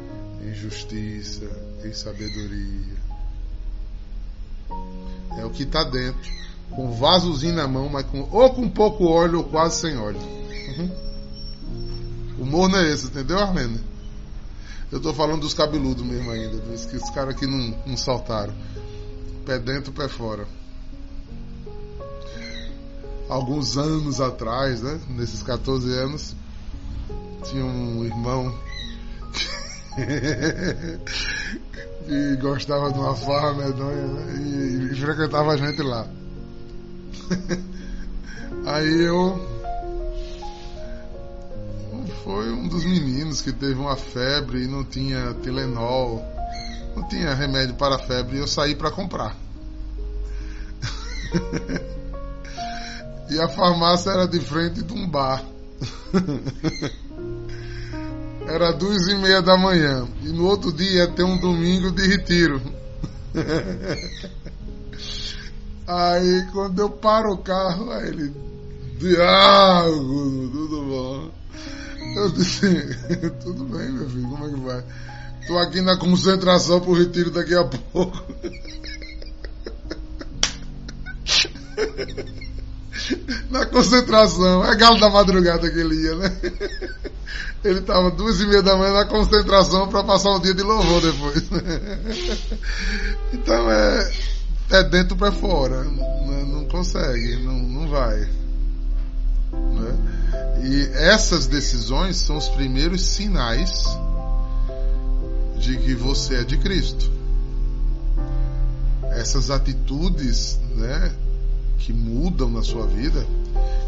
em 0.42 0.52
justiça, 0.52 1.48
em 1.82 1.94
sabedoria. 1.94 2.96
É 5.38 5.46
o 5.46 5.50
que 5.50 5.62
está 5.62 5.82
dentro 5.82 6.30
com 6.70 6.92
vasozinho 6.92 7.54
na 7.54 7.66
mão, 7.66 7.88
mas 7.88 8.04
com, 8.04 8.28
ou 8.30 8.50
com 8.50 8.68
pouco 8.68 9.06
óleo 9.06 9.38
ou 9.38 9.44
quase 9.44 9.80
sem 9.80 9.96
óleo. 9.96 10.20
Uhum. 10.20 10.90
O 12.40 12.44
morno 12.44 12.76
é 12.76 12.92
esse, 12.92 13.06
entendeu, 13.06 13.38
Arlene? 13.38 13.80
Eu 14.90 15.00
tô 15.00 15.14
falando 15.14 15.40
dos 15.40 15.54
cabeludos 15.54 16.04
mesmo 16.04 16.30
ainda, 16.30 16.58
dos 16.58 16.84
que 16.84 16.96
os 16.96 17.08
caras 17.10 17.34
que 17.34 17.46
não, 17.46 17.74
não 17.86 17.96
saltaram. 17.96 18.52
Pé 19.46 19.58
dentro, 19.58 19.90
pé 19.90 20.06
fora. 20.06 20.46
Alguns 23.26 23.78
anos 23.78 24.20
atrás, 24.20 24.82
né? 24.82 25.00
Nesses 25.08 25.42
14 25.42 25.90
anos, 25.94 26.36
tinha 27.42 27.64
um 27.64 28.04
irmão 28.04 28.54
que 32.06 32.36
gostava 32.36 32.92
de 32.92 32.98
uma 32.98 33.14
farra 33.14 33.52
medonha 33.54 34.06
né? 34.06 34.34
e, 34.38 34.92
e 34.92 34.96
frequentava 34.96 35.52
a 35.52 35.56
gente 35.56 35.82
lá. 35.82 36.06
Aí 38.66 39.04
eu. 39.04 39.50
Foi 42.24 42.52
um 42.52 42.68
dos 42.68 42.84
meninos 42.84 43.42
que 43.42 43.52
teve 43.52 43.74
uma 43.74 43.96
febre 43.96 44.62
e 44.64 44.68
não 44.68 44.84
tinha 44.84 45.34
Telenol, 45.34 46.24
não 46.94 47.08
tinha 47.08 47.34
remédio 47.34 47.74
para 47.74 47.96
a 47.96 47.98
febre 47.98 48.36
e 48.36 48.38
eu 48.40 48.46
saí 48.46 48.76
para 48.76 48.92
comprar. 48.92 49.36
e 53.28 53.40
a 53.40 53.48
farmácia 53.48 54.10
era 54.10 54.28
de 54.28 54.38
frente 54.38 54.82
de 54.82 54.92
um 54.92 55.08
bar. 55.08 55.44
Era 58.52 58.70
duas 58.70 59.08
e 59.08 59.16
meia 59.16 59.40
da 59.40 59.56
manhã. 59.56 60.06
E 60.22 60.28
no 60.28 60.46
outro 60.46 60.70
dia 60.72 60.90
ia 60.90 61.08
ter 61.08 61.22
um 61.22 61.38
domingo 61.38 61.90
de 61.90 62.06
retiro. 62.06 62.60
Aí 65.86 66.46
quando 66.52 66.80
eu 66.80 66.90
paro 66.90 67.32
o 67.32 67.38
carro, 67.38 67.90
aí 67.90 68.08
ele. 68.08 68.30
Diago, 68.98 70.50
tudo 70.52 70.82
bom? 70.82 71.30
Eu 72.14 72.30
disse, 72.30 72.96
tudo 73.42 73.64
bem, 73.64 73.90
meu 73.90 74.06
filho, 74.08 74.28
como 74.28 74.46
é 74.46 74.50
que 74.50 74.60
vai? 74.60 74.84
Tô 75.48 75.58
aqui 75.58 75.80
na 75.80 75.96
concentração 75.96 76.80
pro 76.80 76.92
retiro 76.92 77.32
daqui 77.32 77.54
a 77.54 77.64
pouco. 77.64 78.22
na 83.50 83.66
concentração. 83.66 84.64
É 84.64 84.74
galo 84.76 85.00
da 85.00 85.10
madrugada 85.10 85.70
que 85.70 85.78
ele 85.78 85.94
ia, 85.94 86.16
né? 86.16 86.36
Ele 87.64 87.78
estava 87.78 88.10
duas 88.10 88.40
e 88.40 88.46
meia 88.46 88.62
da 88.62 88.76
manhã 88.76 88.92
na 88.92 89.04
concentração 89.04 89.88
para 89.88 90.02
passar 90.02 90.30
um 90.30 90.40
dia 90.40 90.52
de 90.52 90.62
louvor 90.62 91.00
depois. 91.00 91.44
Então 93.32 93.70
é 93.70 94.10
é 94.72 94.82
dentro 94.82 95.16
para 95.16 95.30
fora. 95.30 95.84
Não, 95.84 96.46
não, 96.46 96.64
consegue, 96.64 97.36
não, 97.44 97.58
não 97.58 97.88
vai. 97.88 98.20
Né? 99.52 99.98
E 100.64 100.90
essas 100.94 101.46
decisões 101.46 102.16
são 102.16 102.36
os 102.36 102.48
primeiros 102.48 103.02
sinais 103.02 103.84
de 105.58 105.76
que 105.76 105.94
você 105.94 106.36
é 106.36 106.44
de 106.44 106.56
Cristo. 106.56 107.10
Essas 109.10 109.50
atitudes, 109.50 110.58
né, 110.74 111.12
que 111.82 111.92
mudam 111.92 112.48
na 112.48 112.62
sua 112.62 112.86
vida 112.86 113.26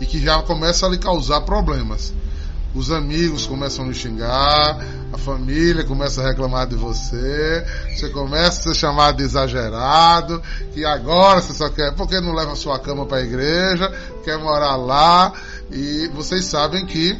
e 0.00 0.06
que 0.06 0.20
já 0.20 0.42
começam 0.42 0.88
a 0.88 0.92
lhe 0.92 0.98
causar 0.98 1.40
problemas. 1.42 2.12
Os 2.74 2.90
amigos 2.90 3.46
começam 3.46 3.84
a 3.84 3.88
lhe 3.88 3.94
xingar, 3.94 4.84
a 5.12 5.16
família 5.16 5.84
começa 5.84 6.20
a 6.20 6.28
reclamar 6.28 6.66
de 6.66 6.74
você, 6.74 7.64
você 7.88 8.08
começa 8.08 8.58
a 8.58 8.74
ser 8.74 8.74
chamado 8.74 9.18
de 9.18 9.22
exagerado, 9.22 10.42
que 10.72 10.84
agora 10.84 11.40
você 11.40 11.52
só 11.52 11.68
quer, 11.70 11.94
porque 11.94 12.20
não 12.20 12.34
leva 12.34 12.56
sua 12.56 12.80
cama 12.80 13.06
para 13.06 13.18
a 13.18 13.22
igreja, 13.22 13.88
quer 14.24 14.38
morar 14.38 14.74
lá, 14.74 15.32
e 15.70 16.08
vocês 16.08 16.46
sabem 16.46 16.84
que 16.84 17.16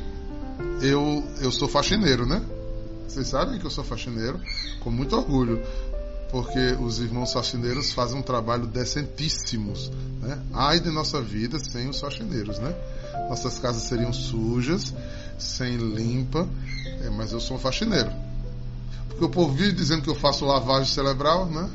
eu, 0.82 1.22
eu 1.40 1.52
sou 1.52 1.68
faxineiro, 1.68 2.26
né? 2.26 2.42
Vocês 3.06 3.28
sabem 3.28 3.60
que 3.60 3.64
eu 3.64 3.70
sou 3.70 3.84
faxineiro, 3.84 4.40
com 4.80 4.90
muito 4.90 5.14
orgulho, 5.14 5.62
porque 6.34 6.76
os 6.80 6.98
irmãos 6.98 7.32
faxineiros 7.32 7.92
fazem 7.92 8.18
um 8.18 8.22
trabalho 8.22 8.66
decentíssimos, 8.66 9.88
né? 10.20 10.36
Ai 10.52 10.80
de 10.80 10.90
nossa 10.90 11.22
vida 11.22 11.60
sem 11.60 11.88
os 11.88 12.00
faxineiros, 12.00 12.58
né? 12.58 12.74
Nossas 13.28 13.60
casas 13.60 13.84
seriam 13.84 14.12
sujas, 14.12 14.92
sem 15.38 15.76
limpa, 15.76 16.48
é, 17.02 17.10
mas 17.10 17.30
eu 17.30 17.38
sou 17.38 17.56
um 17.56 17.60
faxineiro. 17.60 18.10
Porque 19.10 19.24
o 19.24 19.28
povo 19.28 19.54
vive 19.54 19.74
dizendo 19.74 20.02
que 20.02 20.10
eu 20.10 20.16
faço 20.16 20.44
lavagem 20.44 20.92
cerebral, 20.92 21.46
né? 21.46 21.70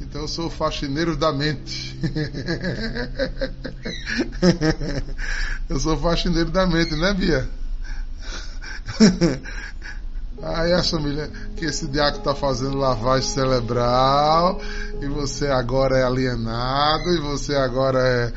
Então 0.00 0.20
eu 0.20 0.28
sou 0.28 0.48
faxineiro 0.48 1.16
da 1.16 1.32
mente. 1.32 1.98
eu 5.68 5.80
sou 5.80 5.98
faxineiro 5.98 6.52
da 6.52 6.64
mente, 6.64 6.94
né, 6.94 7.12
Bia? 7.12 7.50
Aí 10.42 10.72
a 10.72 10.82
família 10.82 11.30
que 11.56 11.64
esse 11.64 11.86
diácono 11.86 12.18
está 12.18 12.34
fazendo 12.34 12.76
lavagem 12.76 13.28
cerebral 13.28 14.60
e 15.00 15.06
você 15.06 15.46
agora 15.46 15.96
é 15.96 16.04
alienado 16.04 17.08
e 17.10 17.20
você 17.20 17.54
agora 17.54 17.98
é 17.98 18.32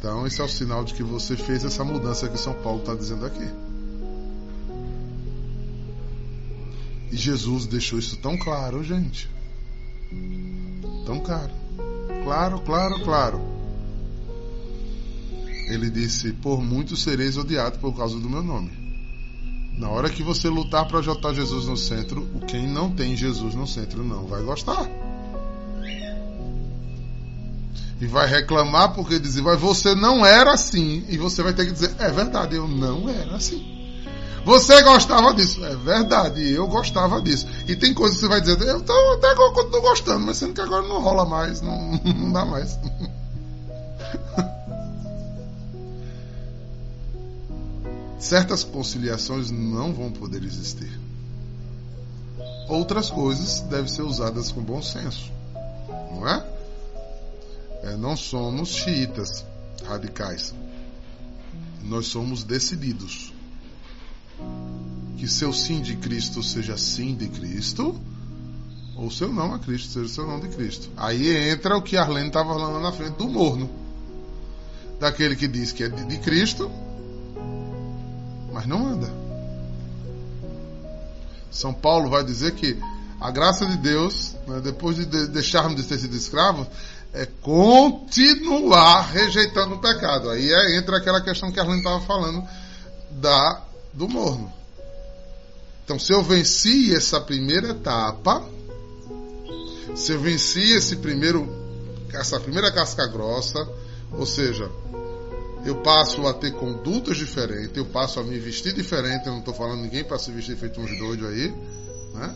então, 0.00 0.26
esse 0.26 0.40
é 0.40 0.44
o 0.44 0.48
sinal 0.48 0.82
de 0.82 0.94
que 0.94 1.02
você 1.02 1.36
fez 1.36 1.62
essa 1.62 1.84
mudança 1.84 2.26
que 2.26 2.38
São 2.38 2.54
Paulo 2.54 2.80
está 2.80 2.94
dizendo 2.94 3.26
aqui. 3.26 3.46
E 7.12 7.16
Jesus 7.16 7.66
deixou 7.66 7.98
isso 7.98 8.16
tão 8.16 8.38
claro, 8.38 8.82
gente. 8.82 9.28
Tão 11.04 11.20
claro. 11.20 11.52
Claro, 12.24 12.60
claro, 12.60 13.04
claro. 13.04 13.40
Ele 15.68 15.90
disse: 15.90 16.32
Por 16.32 16.62
muito 16.62 16.96
sereis 16.96 17.36
odiados 17.36 17.78
por 17.78 17.94
causa 17.94 18.18
do 18.18 18.30
meu 18.30 18.42
nome. 18.42 18.79
Na 19.80 19.88
hora 19.88 20.10
que 20.10 20.22
você 20.22 20.48
lutar 20.48 20.86
para 20.86 21.00
jotar 21.00 21.34
Jesus 21.34 21.64
no 21.64 21.76
centro, 21.76 22.28
quem 22.46 22.68
não 22.68 22.90
tem 22.90 23.16
Jesus 23.16 23.54
no 23.54 23.66
centro 23.66 24.04
não 24.04 24.26
vai 24.26 24.42
gostar 24.42 24.86
e 28.00 28.06
vai 28.06 28.26
reclamar 28.26 28.94
porque 28.94 29.18
dizer, 29.18 29.42
mas 29.42 29.60
você 29.60 29.94
não 29.94 30.24
era 30.24 30.52
assim. 30.52 31.04
E 31.08 31.18
você 31.18 31.42
vai 31.42 31.52
ter 31.52 31.66
que 31.66 31.72
dizer, 31.72 31.94
é 31.98 32.10
verdade, 32.10 32.56
eu 32.56 32.66
não 32.66 33.08
era 33.08 33.36
assim. 33.36 33.62
Você 34.44 34.82
gostava 34.82 35.34
disso. 35.34 35.62
É 35.64 35.76
verdade, 35.76 36.50
eu 36.50 36.66
gostava 36.66 37.20
disso. 37.20 37.46
E 37.68 37.76
tem 37.76 37.92
coisas 37.92 38.16
que 38.16 38.22
você 38.22 38.28
vai 38.28 38.40
dizer, 38.40 38.58
eu 38.62 38.80
tô, 38.80 38.92
até 39.12 39.34
gostando, 39.34 40.26
mas 40.26 40.38
sendo 40.38 40.54
que 40.54 40.60
agora 40.62 40.86
não 40.86 41.00
rola 41.00 41.26
mais, 41.26 41.60
não, 41.60 42.00
não 42.16 42.32
dá 42.32 42.44
mais. 42.44 42.78
Certas 48.20 48.62
conciliações 48.62 49.50
não 49.50 49.92
vão 49.92 50.12
poder 50.12 50.44
existir. 50.44 51.00
Outras 52.68 53.10
coisas 53.10 53.62
devem 53.62 53.88
ser 53.88 54.02
usadas 54.02 54.52
com 54.52 54.62
bom 54.62 54.80
senso. 54.80 55.32
Não 56.12 56.28
é? 56.28 56.60
é, 57.82 57.96
não 57.96 58.16
somos 58.16 58.70
xiitas 58.70 59.44
radicais. 59.86 60.54
Nós 61.82 62.06
somos 62.06 62.44
decididos. 62.44 63.32
que 65.16 65.28
seu 65.28 65.52
sim 65.52 65.82
de 65.82 65.96
Cristo 65.96 66.42
seja 66.42 66.78
sim 66.78 67.14
de 67.14 67.28
Cristo, 67.28 67.98
ou 68.96 69.10
seu 69.10 69.30
não 69.30 69.52
a 69.54 69.58
Cristo 69.58 69.92
seja 69.92 70.08
seu 70.08 70.26
não 70.26 70.40
de 70.40 70.48
Cristo. 70.48 70.88
Aí 70.96 71.50
entra 71.50 71.76
o 71.76 71.82
que 71.82 71.96
Arlene 71.96 72.28
estava 72.28 72.54
falando 72.54 72.82
na 72.82 72.92
frente 72.92 73.16
do 73.16 73.28
morno. 73.28 73.68
Daquele 74.98 75.36
que 75.36 75.48
diz 75.48 75.72
que 75.72 75.84
é 75.84 75.88
de 75.88 76.18
Cristo, 76.18 76.70
mas 78.52 78.66
não 78.66 78.86
anda. 78.86 79.10
São 81.50 81.74
Paulo 81.74 82.08
vai 82.08 82.24
dizer 82.24 82.52
que 82.54 82.78
a 83.20 83.30
graça 83.30 83.66
de 83.66 83.76
Deus, 83.76 84.34
né, 84.46 84.60
depois 84.60 84.96
de 84.96 85.04
deixarmos 85.26 85.76
de 85.76 85.86
ter 85.86 85.98
sido 85.98 86.16
escravos, 86.16 86.66
é 87.12 87.26
continuar 87.42 89.02
rejeitando 89.02 89.74
o 89.74 89.78
pecado. 89.80 90.30
Aí 90.30 90.50
é, 90.50 90.76
entra 90.78 90.96
aquela 90.96 91.20
questão 91.20 91.50
que 91.50 91.58
a 91.58 91.62
Arlene 91.62 91.80
estava 91.80 92.00
falando 92.02 92.46
da, 93.10 93.62
do 93.92 94.08
morno. 94.08 94.50
Então, 95.84 95.98
se 95.98 96.12
eu 96.12 96.22
venci 96.22 96.94
essa 96.94 97.20
primeira 97.20 97.70
etapa, 97.70 98.44
se 99.96 100.12
eu 100.12 100.20
venci 100.20 100.72
esse 100.72 100.96
primeiro, 100.96 101.48
essa 102.14 102.38
primeira 102.38 102.70
casca 102.70 103.06
grossa, 103.08 103.58
ou 104.12 104.24
seja, 104.24 104.70
eu 105.64 105.76
passo 105.82 106.26
a 106.26 106.32
ter 106.32 106.52
condutas 106.52 107.16
diferentes, 107.16 107.76
eu 107.76 107.86
passo 107.86 108.20
a 108.20 108.24
me 108.24 108.38
vestir 108.38 108.72
diferente, 108.72 109.26
eu 109.26 109.32
não 109.32 109.40
estou 109.40 109.54
falando 109.54 109.82
ninguém 109.82 110.04
para 110.04 110.18
se 110.18 110.30
vestir 110.30 110.56
feito 110.56 110.80
uns 110.80 110.98
doidos 110.98 111.28
aí, 111.28 111.54
né? 112.14 112.34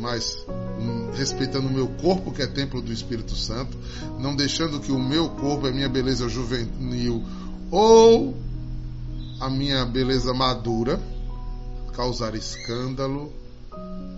mas 0.00 0.46
hum, 0.48 1.10
respeitando 1.12 1.68
o 1.68 1.70
meu 1.70 1.86
corpo, 1.86 2.32
que 2.32 2.40
é 2.40 2.46
templo 2.46 2.80
do 2.80 2.92
Espírito 2.92 3.36
Santo, 3.36 3.76
não 4.18 4.34
deixando 4.34 4.80
que 4.80 4.90
o 4.90 4.98
meu 4.98 5.28
corpo, 5.28 5.66
a 5.66 5.70
minha 5.70 5.88
beleza 5.88 6.28
juvenil 6.28 7.22
ou 7.70 8.34
a 9.38 9.50
minha 9.50 9.84
beleza 9.84 10.32
madura 10.32 10.98
causar 11.92 12.34
escândalo, 12.34 13.30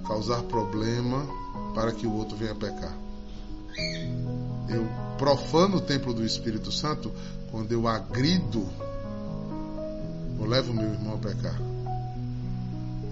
causar 0.07 0.43
problema 0.45 1.27
para 1.75 1.91
que 1.91 2.07
o 2.07 2.13
outro 2.13 2.37
venha 2.37 2.55
pecar. 2.55 2.97
Eu 4.69 4.87
profano 5.19 5.77
o 5.77 5.81
templo 5.81 6.15
do 6.15 6.25
Espírito 6.25 6.73
Santo 6.73 7.13
quando 7.51 7.71
eu 7.73 7.87
agrido 7.87 8.69
ou 10.39 10.47
levo 10.47 10.73
meu 10.73 10.91
irmão 10.93 11.15
a 11.15 11.19
pecar. 11.19 11.61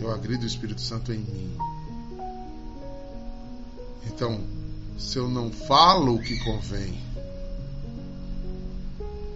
Eu 0.01 0.11
agrido 0.11 0.45
o 0.45 0.47
Espírito 0.47 0.81
Santo 0.81 1.13
em 1.13 1.19
mim. 1.19 1.57
Então, 4.07 4.41
se 4.99 5.19
eu 5.19 5.29
não 5.29 5.51
falo 5.51 6.17
o 6.17 6.23
que 6.23 6.39
convém, 6.41 7.01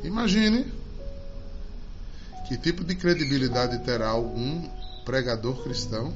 imagine 0.02 0.66
que 2.48 2.58
tipo 2.58 2.84
de 2.84 2.94
credibilidade 2.94 3.78
terá 3.84 4.08
algum 4.08 4.68
pregador 5.04 5.62
cristão. 5.62 6.12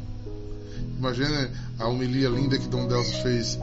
Imagine 0.98 1.50
a 1.78 1.86
homilia 1.86 2.28
linda 2.28 2.58
que 2.58 2.68
Dom 2.68 2.88
Delcio 2.88 3.22
fez 3.22 3.58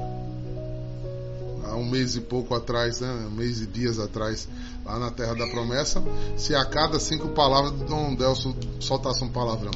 há 1.75 1.77
um 1.77 1.85
mês 1.85 2.15
e 2.15 2.21
pouco 2.21 2.55
atrás, 2.55 3.01
né? 3.01 3.27
um 3.27 3.31
mês 3.31 3.61
e 3.61 3.67
dias 3.67 3.99
atrás, 3.99 4.47
lá 4.85 4.97
na 4.97 5.11
Terra 5.11 5.35
da 5.35 5.45
Promessa, 5.47 6.01
se 6.37 6.55
a 6.55 6.65
cada 6.65 6.99
cinco 6.99 7.29
palavras 7.29 7.73
Dom 7.81 8.15
Delcio 8.15 8.55
soltasse 8.79 9.23
um 9.23 9.29
palavrão. 9.29 9.71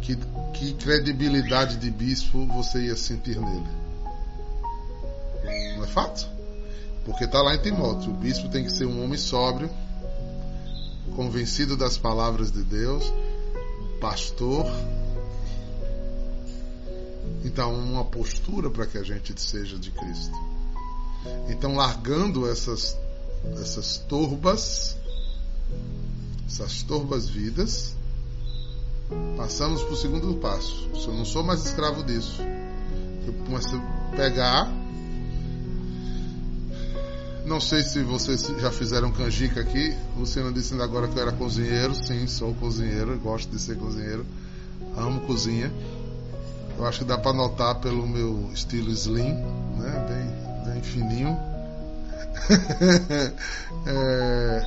Que 0.00 0.16
que 0.54 0.72
credibilidade 0.72 1.76
de 1.76 1.90
bispo 1.90 2.46
você 2.46 2.86
ia 2.86 2.96
sentir 2.96 3.38
nele? 3.38 3.68
Não 5.76 5.84
é 5.84 5.86
fato? 5.86 6.26
Porque 7.04 7.24
está 7.24 7.42
lá 7.42 7.54
em 7.54 7.60
Timóteo: 7.60 8.10
o 8.10 8.14
bispo 8.14 8.48
tem 8.48 8.64
que 8.64 8.72
ser 8.72 8.86
um 8.86 9.04
homem 9.04 9.18
sóbrio, 9.18 9.68
convencido 11.14 11.76
das 11.76 11.98
palavras 11.98 12.50
de 12.50 12.62
Deus, 12.62 13.12
pastor. 14.00 14.66
Então, 17.44 17.74
uma 17.74 18.04
postura 18.04 18.70
para 18.70 18.86
que 18.86 18.98
a 18.98 19.02
gente 19.02 19.40
seja 19.40 19.78
de 19.78 19.90
Cristo. 19.90 20.34
Então, 21.48 21.74
largando 21.74 22.48
essas, 22.48 22.96
essas 23.60 23.98
turbas, 23.98 24.96
essas 26.46 26.82
turbas 26.82 27.28
vidas, 27.28 27.96
Passamos 29.36 29.82
para 29.82 29.92
o 29.92 29.96
segundo 29.96 30.34
passo. 30.34 30.88
Eu 31.06 31.14
não 31.14 31.24
sou 31.24 31.42
mais 31.44 31.64
escravo 31.64 32.02
disso, 32.02 32.42
eu 33.26 33.32
começo 33.44 33.76
a 33.76 34.16
pegar. 34.16 34.72
Não 37.44 37.60
sei 37.60 37.82
se 37.82 38.02
vocês 38.02 38.44
já 38.60 38.72
fizeram 38.72 39.12
canjica 39.12 39.60
aqui. 39.60 39.94
Luciana 40.16 40.50
disse 40.50 40.72
ainda 40.72 40.82
agora 40.82 41.06
que 41.06 41.16
eu 41.16 41.22
era 41.22 41.30
cozinheiro. 41.30 41.94
Sim, 41.94 42.26
sou 42.26 42.52
cozinheiro, 42.54 43.16
gosto 43.18 43.48
de 43.48 43.60
ser 43.60 43.76
cozinheiro. 43.76 44.26
Amo 44.96 45.20
cozinha. 45.20 45.72
Eu 46.78 46.86
acho 46.86 47.00
que 47.00 47.04
dá 47.04 47.16
para 47.16 47.32
notar 47.32 47.76
pelo 47.76 48.06
meu 48.06 48.50
estilo 48.52 48.90
slim, 48.90 49.34
né? 49.78 50.06
Bem, 50.08 50.72
bem 50.72 50.82
fininho. 50.82 51.38
é... 53.86 54.62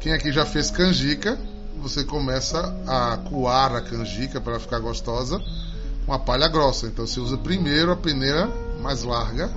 Quem 0.00 0.12
aqui 0.12 0.32
já 0.32 0.46
fez 0.46 0.70
canjica? 0.70 1.38
você 1.78 2.04
começa 2.04 2.74
a 2.86 3.16
coar 3.16 3.74
a 3.74 3.80
canjica 3.80 4.40
para 4.40 4.58
ficar 4.58 4.80
gostosa 4.80 5.40
com 6.04 6.12
a 6.12 6.18
palha 6.18 6.48
grossa. 6.48 6.86
Então 6.86 7.06
você 7.06 7.20
usa 7.20 7.38
primeiro 7.38 7.92
a 7.92 7.96
peneira 7.96 8.46
mais 8.82 9.02
larga 9.02 9.50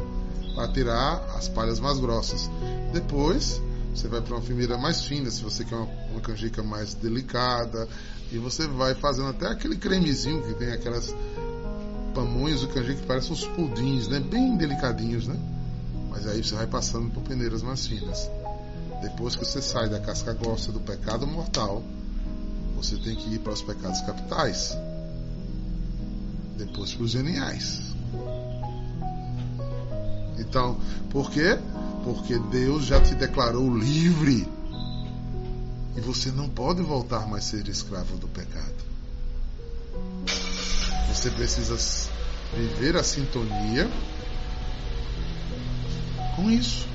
para 0.54 0.68
tirar 0.72 1.24
as 1.36 1.48
palhas 1.48 1.80
mais 1.80 2.00
grossas. 2.00 2.50
Depois 2.94 3.62
você 3.94 4.08
vai 4.08 4.22
para 4.22 4.36
uma 4.36 4.42
peneira 4.42 4.78
mais 4.78 5.02
fina, 5.02 5.30
se 5.30 5.44
você 5.44 5.66
quer 5.66 5.76
uma, 5.76 5.88
uma 6.12 6.22
canjica 6.22 6.64
mais 6.64 6.94
delicada. 6.94 7.88
E 8.32 8.38
você 8.38 8.66
vai 8.66 8.96
fazendo 8.96 9.30
até 9.30 9.48
aquele 9.48 9.76
cremezinho 9.76 10.42
que 10.44 10.54
tem 10.54 10.72
aquelas 10.72 11.14
pamonhas 12.14 12.62
de 12.62 12.68
canjica 12.68 13.02
que 13.02 13.08
parecem 13.08 13.34
uns 13.34 13.46
pudins, 13.46 14.08
né? 14.08 14.20
Bem 14.20 14.56
delicadinhos, 14.58 15.28
né? 15.28 15.38
Mas 16.10 16.28
aí 16.28 16.44
você 16.44 16.56
vai 16.56 16.68
passando 16.68 17.10
por 17.10 17.24
peneiras 17.24 17.62
mais 17.62 17.88
finas. 17.88 18.30
Depois 19.02 19.36
que 19.36 19.46
você 19.46 19.62
sai 19.62 19.90
da 19.90 20.00
casca 20.00 20.34
grossa 20.34 20.72
do 20.72 20.80
pecado 20.80 21.26
mortal, 21.26 21.82
você 22.76 22.98
tem 22.98 23.16
que 23.16 23.36
ir 23.36 23.40
para 23.40 23.54
os 23.54 23.62
pecados 23.62 24.02
capitais, 24.02 24.78
depois 26.58 26.94
para 26.94 27.04
os 27.04 27.12
geniais. 27.12 27.96
Então, 30.38 30.78
por 31.10 31.32
quê? 31.32 31.58
Porque 32.04 32.38
Deus 32.38 32.86
já 32.86 33.00
te 33.00 33.16
declarou 33.16 33.76
livre. 33.76 34.48
E 35.96 36.02
você 36.02 36.32
não 36.32 36.50
pode 36.50 36.82
voltar 36.82 37.28
mais 37.28 37.46
a 37.46 37.48
ser 37.48 37.68
escravo 37.68 38.18
do 38.18 38.28
pecado. 38.28 38.71
Você 41.22 41.30
precisa 41.30 41.78
viver 42.52 42.98
a 42.98 43.04
sintonia 43.04 43.88
com 46.36 46.50
isso. 46.50 46.88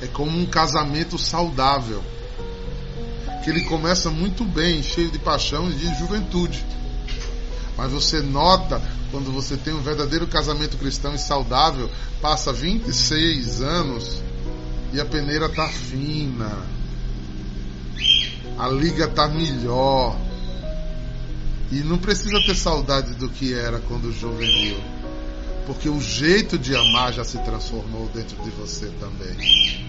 É 0.00 0.06
como 0.06 0.38
um 0.38 0.46
casamento 0.46 1.18
saudável 1.18 2.02
que 3.44 3.50
ele 3.50 3.60
começa 3.64 4.08
muito 4.08 4.42
bem, 4.42 4.82
cheio 4.82 5.10
de 5.10 5.18
paixão 5.18 5.70
e 5.70 5.74
de 5.74 5.94
juventude. 5.98 6.64
Mas 7.76 7.92
você 7.92 8.22
nota, 8.22 8.80
quando 9.10 9.30
você 9.30 9.54
tem 9.54 9.74
um 9.74 9.82
verdadeiro 9.82 10.26
casamento 10.26 10.78
cristão 10.78 11.14
e 11.14 11.18
saudável, 11.18 11.90
passa 12.22 12.54
26 12.54 13.60
anos 13.60 14.22
e 14.94 15.00
a 15.00 15.04
peneira 15.04 15.46
tá 15.46 15.68
fina, 15.68 16.64
a 18.58 18.66
liga 18.68 19.08
tá 19.08 19.28
melhor. 19.28 20.29
E 21.70 21.76
não 21.84 21.98
precisa 21.98 22.40
ter 22.44 22.56
saudade 22.56 23.14
do 23.14 23.28
que 23.28 23.54
era 23.54 23.78
quando 23.80 24.12
juvenil, 24.12 24.76
porque 25.66 25.88
o 25.88 26.00
jeito 26.00 26.58
de 26.58 26.74
amar 26.74 27.12
já 27.12 27.24
se 27.24 27.38
transformou 27.38 28.08
dentro 28.08 28.42
de 28.42 28.50
você 28.50 28.86
também. 28.98 29.88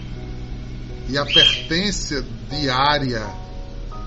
E 1.08 1.18
a 1.18 1.24
pertença 1.24 2.24
diária 2.48 3.26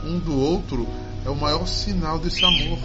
um 0.06 0.20
do 0.20 0.40
outro 0.40 0.88
é 1.26 1.30
o 1.30 1.36
maior 1.36 1.68
sinal 1.68 2.20
desse 2.20 2.46
amor. 2.46 2.80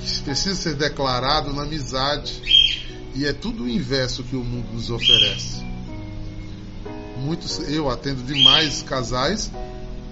Que 0.00 0.20
precisa 0.22 0.54
ser 0.54 0.74
declarado 0.74 1.52
na 1.52 1.62
amizade. 1.62 2.40
E 3.14 3.24
é 3.24 3.32
tudo 3.32 3.64
o 3.64 3.68
inverso 3.68 4.22
que 4.22 4.36
o 4.36 4.44
mundo 4.44 4.72
nos 4.72 4.90
oferece. 4.90 5.64
Muitos, 7.18 7.58
eu 7.68 7.90
atendo 7.90 8.22
demais 8.22 8.82
casais, 8.82 9.50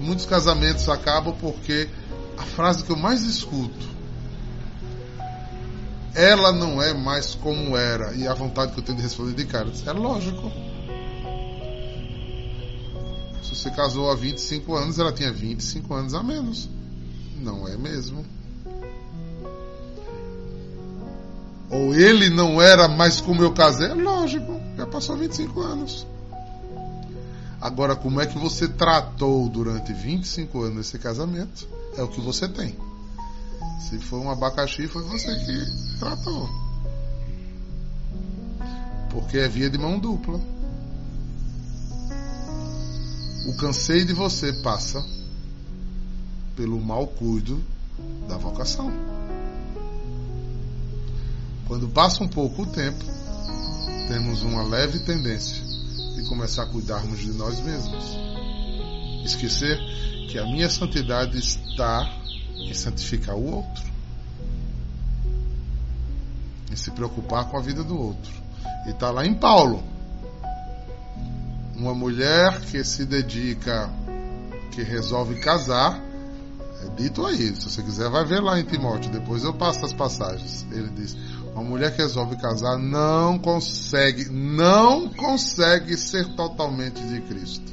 muitos 0.01 0.25
casamentos 0.25 0.89
acabam 0.89 1.37
porque 1.39 1.89
a 2.37 2.43
frase 2.43 2.85
que 2.85 2.91
eu 2.91 2.97
mais 2.97 3.23
escuto 3.23 3.95
ela 6.15 6.53
não 6.53 6.81
é 6.81 6.95
mais 6.95 7.35
como 7.35 7.77
era. 7.77 8.15
E 8.15 8.27
a 8.27 8.35
vontade 8.35 8.73
que 8.73 8.79
eu 8.79 8.85
tenho 8.85 8.97
de 8.97 9.03
responder 9.03 9.35
de 9.35 9.45
cara 9.47 9.71
é 9.85 9.93
lógico. 9.93 10.51
Se 13.43 13.55
você 13.55 13.71
casou 13.71 14.11
há 14.11 14.15
25 14.15 14.75
anos, 14.75 14.99
ela 14.99 15.13
tinha 15.13 15.33
25 15.33 15.93
anos 15.93 16.15
a 16.15 16.23
menos. 16.23 16.69
Não 17.41 17.69
é 17.69 17.77
mesmo? 17.77 18.25
Ou 21.69 21.93
ele 21.93 22.31
não 22.31 22.63
era 22.63 22.87
mais 22.87 23.21
como 23.21 23.43
eu 23.43 23.53
casei? 23.53 23.89
É 23.89 23.95
lógico, 23.95 24.61
já 24.77 24.87
passou 24.87 25.17
25 25.17 25.61
anos. 25.61 26.07
Agora, 27.61 27.97
como 27.97 28.21
é 28.21 28.27
que 28.27 28.39
você 28.39 28.69
tratou 28.69 29.49
durante 29.49 29.93
25 29.93 30.63
anos 30.63 30.87
esse 30.87 30.99
casamento? 30.99 31.67
É 31.97 32.03
o 32.03 32.09
que 32.09 32.21
você 32.21 32.49
tem. 32.49 32.77
Se 33.89 33.99
for 33.99 34.19
um 34.21 34.31
abacaxi, 34.31 34.89
foi 34.89 35.03
você 35.03 35.35
que 35.37 35.99
tratou. 35.99 36.49
Porque 39.11 39.39
é 39.39 39.49
via 39.49 39.71
de 39.71 39.79
mão 39.79 39.99
dupla. 39.99 40.41
O 43.47 43.57
cansei 43.57 44.05
de 44.05 44.13
você 44.13 44.53
passa 44.63 45.05
pelo 46.57 46.81
mau 46.81 47.07
cuido 47.07 47.63
da 48.29 48.37
vocação. 48.37 48.91
Quando 51.67 51.89
passa 51.89 52.23
um 52.23 52.29
pouco 52.29 52.63
o 52.63 52.67
tempo, 52.67 53.05
temos 54.09 54.43
uma 54.43 54.63
leve 54.63 55.01
tendência 55.01 55.63
de 56.17 56.29
começar 56.29 56.65
a 56.65 56.67
cuidarmos 56.67 57.21
de 57.21 57.33
nós 57.33 57.61
mesmos. 57.61 58.34
Esquecer 59.25 59.79
que 60.29 60.39
a 60.39 60.45
minha 60.45 60.69
santidade 60.69 61.39
está 61.39 62.11
em 62.57 62.75
santificar 62.75 63.37
o 63.37 63.55
outro, 63.55 63.85
em 66.71 66.77
se 66.77 66.91
preocupar 66.91 67.49
com 67.49 67.57
a 67.57 67.61
vida 67.61 67.83
do 67.83 67.99
outro. 67.99 68.33
E 68.87 68.91
está 68.91 69.11
lá 69.11 69.25
em 69.25 69.35
Paulo. 69.35 69.83
Uma 71.77 71.95
mulher 71.95 72.61
que 72.63 72.85
se 72.85 73.05
dedica, 73.05 73.91
que 74.71 74.83
resolve 74.83 75.41
casar, 75.41 76.01
é 76.83 76.89
dito 76.97 77.25
aí. 77.25 77.55
Se 77.57 77.71
você 77.71 77.83
quiser, 77.83 78.11
vai 78.11 78.25
ver 78.25 78.41
lá 78.41 78.59
em 78.59 78.65
Timóteo. 78.65 79.11
Depois 79.11 79.45
eu 79.45 79.55
passo 79.55 79.85
as 79.85 79.93
passagens. 79.93 80.67
Ele 80.71 80.91
diz: 80.91 81.17
uma 81.55 81.63
mulher 81.63 81.95
que 81.95 82.03
resolve 82.03 82.37
casar 82.37 82.77
não 82.79 83.39
consegue, 83.39 84.29
não 84.31 85.09
consegue 85.09 85.97
ser 85.97 86.35
totalmente 86.35 87.01
de 87.03 87.21
Cristo. 87.23 87.73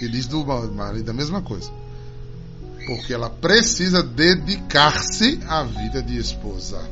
E 0.00 0.08
diz 0.08 0.26
do 0.26 0.44
marido 0.44 1.10
a 1.10 1.14
mesma 1.14 1.42
coisa. 1.42 1.70
Porque 2.86 3.12
ela 3.12 3.28
precisa 3.28 4.02
dedicar-se 4.02 5.38
à 5.46 5.62
vida 5.62 6.02
de 6.02 6.16
esposa. 6.16 6.82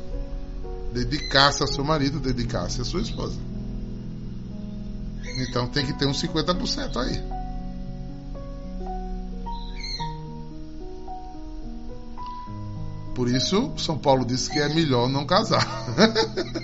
Dedicar-se 0.92 1.62
ao 1.62 1.68
seu 1.68 1.84
marido, 1.84 2.20
dedicar-se 2.20 2.80
à 2.80 2.84
sua 2.84 3.00
esposa. 3.00 3.38
Então 5.38 5.66
tem 5.68 5.86
que 5.86 5.92
ter 5.94 6.06
uns 6.06 6.20
50% 6.22 6.96
aí. 6.96 7.38
Por 13.18 13.28
isso, 13.28 13.72
São 13.76 13.98
Paulo 13.98 14.24
disse 14.24 14.48
que 14.48 14.61
é 14.61 14.72
melhor 14.72 15.09
não 15.09 15.26
casar. 15.26 15.66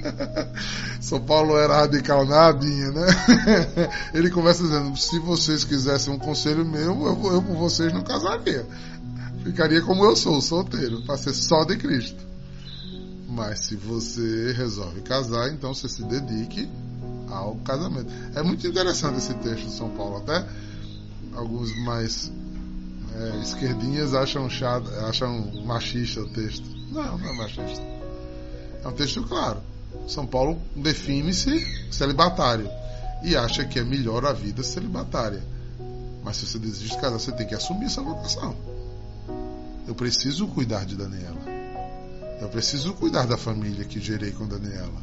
São 1.03 1.21
Paulo 1.21 1.59
era 1.59 1.79
radical 1.79 2.25
nadinha, 2.25 2.93
né? 2.93 3.07
Ele 4.15 4.31
começa 4.31 4.63
dizendo: 4.63 4.97
se 4.97 5.19
vocês 5.19 5.65
quisessem 5.65 6.15
um 6.15 6.19
conselho 6.19 6.65
meu, 6.65 7.07
eu, 7.07 7.33
eu 7.33 7.43
com 7.43 7.57
vocês 7.57 7.93
não 7.93 8.03
casaria. 8.03 8.65
Ficaria 9.43 9.83
como 9.83 10.05
eu 10.05 10.15
sou, 10.15 10.41
solteiro, 10.41 11.05
para 11.05 11.17
ser 11.17 11.35
só 11.35 11.65
de 11.65 11.77
Cristo. 11.77 12.25
Mas 13.29 13.67
se 13.67 13.75
você 13.75 14.53
resolve 14.53 15.01
casar, 15.01 15.53
então 15.53 15.75
você 15.75 15.89
se 15.89 16.05
dedique 16.05 16.71
ao 17.31 17.57
casamento. 17.65 18.13
É 18.33 18.45
muito 18.45 18.65
interessante 18.65 19.19
esse 19.19 19.35
texto 19.35 19.65
de 19.65 19.73
São 19.73 19.91
Paulo, 19.91 20.19
até 20.19 20.47
alguns 21.35 21.77
mais 21.85 22.31
é, 23.15 23.43
esquerdinhas 23.43 24.13
acham, 24.15 24.49
chato, 24.51 24.89
acham 25.07 25.63
machista 25.65 26.21
o 26.21 26.29
texto. 26.29 26.65
Não, 26.91 27.17
não 27.17 27.29
é 27.29 27.37
machista. 27.37 27.83
É 28.83 28.89
um 28.89 28.93
texto 28.93 29.23
claro. 29.23 29.61
São 30.09 30.27
Paulo 30.27 30.61
define-se 30.75 31.65
celibatário 31.91 32.69
e 33.23 33.37
acha 33.37 33.65
que 33.65 33.79
é 33.79 33.85
melhor 33.85 34.27
a 34.27 34.33
vida 34.33 34.63
celibatária. 34.63 35.43
Mas 36.23 36.37
se 36.37 36.47
você 36.47 36.59
desiste 36.59 36.95
de 36.95 37.01
casar, 37.01 37.19
você 37.19 37.33
tem 37.33 37.47
que 37.47 37.55
assumir 37.55 37.87
essa 37.87 38.03
vocação. 38.03 38.57
Eu 39.87 39.95
preciso 39.95 40.49
cuidar 40.49 40.85
de 40.85 40.97
Daniela. 40.97 41.41
Eu 42.41 42.49
preciso 42.49 42.93
cuidar 42.95 43.27
da 43.27 43.37
família 43.37 43.85
que 43.85 44.01
gerei 44.01 44.33
com 44.33 44.47
Daniela. 44.47 45.03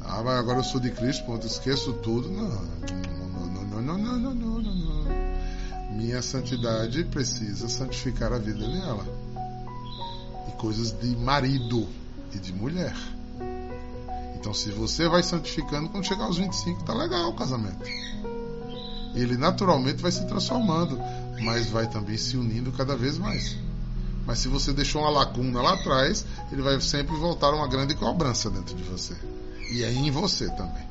Ah, 0.00 0.22
mas 0.24 0.38
agora 0.38 0.60
eu 0.60 0.64
sou 0.64 0.80
de 0.80 0.90
Cristo, 0.90 1.24
ponto, 1.26 1.46
esqueço 1.46 1.92
tudo. 1.94 2.30
Não, 2.30 2.48
não, 2.48 3.82
não, 3.82 3.82
não, 3.82 3.98
não, 3.98 4.18
não. 4.18 4.34
não. 4.34 4.57
Minha 5.98 6.22
santidade 6.22 7.02
precisa 7.06 7.68
santificar 7.68 8.32
a 8.32 8.38
vida 8.38 8.64
dela. 8.64 9.04
E 10.46 10.52
coisas 10.52 10.92
de 10.92 11.08
marido 11.16 11.88
e 12.32 12.38
de 12.38 12.52
mulher. 12.52 12.94
Então, 14.36 14.54
se 14.54 14.70
você 14.70 15.08
vai 15.08 15.24
santificando, 15.24 15.88
quando 15.88 16.06
chegar 16.06 16.26
aos 16.26 16.38
25, 16.38 16.84
tá 16.84 16.94
legal 16.94 17.30
o 17.30 17.34
casamento. 17.34 17.82
Ele 19.12 19.36
naturalmente 19.36 20.00
vai 20.00 20.12
se 20.12 20.24
transformando, 20.28 21.00
mas 21.42 21.68
vai 21.68 21.88
também 21.88 22.16
se 22.16 22.36
unindo 22.36 22.70
cada 22.70 22.96
vez 22.96 23.18
mais. 23.18 23.56
Mas 24.24 24.38
se 24.38 24.46
você 24.46 24.72
deixou 24.72 25.02
uma 25.02 25.10
lacuna 25.10 25.60
lá 25.60 25.74
atrás, 25.74 26.24
ele 26.52 26.62
vai 26.62 26.80
sempre 26.80 27.16
voltar 27.16 27.52
uma 27.52 27.66
grande 27.66 27.96
cobrança 27.96 28.48
dentro 28.48 28.76
de 28.76 28.84
você. 28.84 29.16
E 29.72 29.82
é 29.82 29.92
em 29.92 30.12
você 30.12 30.48
também. 30.50 30.86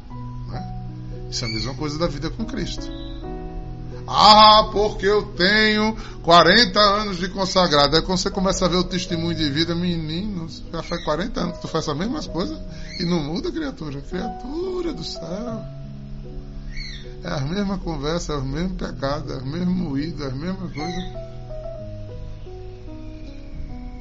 Né? 0.49 1.27
Isso 1.31 1.45
é 1.45 1.47
a 1.47 1.51
mesma 1.51 1.73
coisa 1.75 1.97
da 1.97 2.07
vida 2.07 2.29
com 2.29 2.43
Cristo. 2.43 3.06
Ah, 4.07 4.69
porque 4.71 5.05
eu 5.05 5.23
tenho 5.33 5.93
40 6.23 6.79
anos 6.79 7.17
de 7.17 7.27
consagrado. 7.27 7.95
Aí 7.95 8.01
quando 8.01 8.17
você 8.17 8.31
começa 8.31 8.65
a 8.65 8.69
ver 8.69 8.77
o 8.77 8.83
testemunho 8.83 9.35
de 9.35 9.49
vida, 9.49 9.75
menino, 9.75 10.47
já 10.71 10.81
faz 10.81 11.03
40 11.03 11.39
anos 11.41 11.55
que 11.57 11.61
tu 11.61 11.67
faz 11.67 11.89
a 11.89 11.93
mesma 11.93 12.23
coisa 12.23 12.57
e 12.99 13.03
não 13.03 13.21
muda, 13.21 13.51
criatura. 13.51 14.01
Criatura 14.01 14.93
do 14.93 15.03
céu. 15.03 15.77
É 17.21 17.29
a 17.29 17.41
mesma 17.41 17.77
conversa, 17.79 18.31
é 18.33 18.37
o 18.37 18.45
mesmo 18.45 18.75
pecado, 18.75 19.33
é 19.33 19.37
o 19.37 19.45
mesmo 19.45 19.73
moído, 19.73 20.23
é 20.23 20.27
a 20.27 20.35
mesma 20.35 20.69
coisa. 20.69 21.27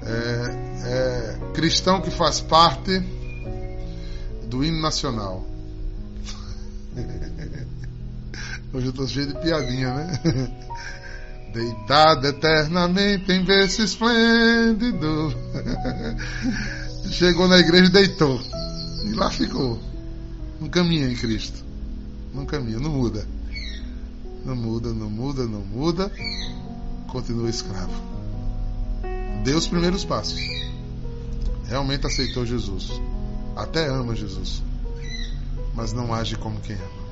É, 0.03 0.77
é, 0.85 1.53
cristão 1.53 2.01
que 2.01 2.11
faz 2.13 2.41
parte 2.41 3.01
do 4.49 4.63
hino 4.63 4.81
nacional. 4.81 5.56
Hoje 8.77 8.89
eu 8.89 8.93
tô 8.93 9.09
cheio 9.09 9.29
de 9.29 9.35
piadinha, 9.41 9.95
né? 9.95 10.21
Deitado 11.51 12.27
eternamente 12.27 13.33
em 13.33 13.43
berço 13.43 13.81
esplêndido. 13.81 15.33
Chegou 17.09 17.49
na 17.49 17.57
igreja 17.57 17.87
e 17.87 17.89
deitou. 17.89 18.39
E 19.07 19.15
lá 19.15 19.31
ficou. 19.31 19.81
Não 20.61 20.69
caminha 20.69 21.09
em 21.09 21.17
Cristo. 21.17 21.65
Não 22.35 22.45
caminha, 22.45 22.79
não 22.79 22.91
muda. 22.91 23.27
Não 24.45 24.55
muda, 24.55 24.93
não 24.93 25.09
muda, 25.09 25.47
não 25.47 25.61
muda. 25.61 26.13
Continua 27.09 27.49
escravo. 27.49 27.95
Deu 29.43 29.57
os 29.57 29.67
primeiros 29.67 30.05
passos. 30.05 30.39
Realmente 31.65 32.07
aceitou 32.07 32.45
Jesus. 32.45 32.91
Até 33.57 33.89
ama 33.89 34.15
Jesus. 34.15 34.63
Mas 35.75 35.95
não 35.95 36.13
age 36.13 36.37
como 36.37 36.61
quem 36.61 36.77
ama. 36.77 37.06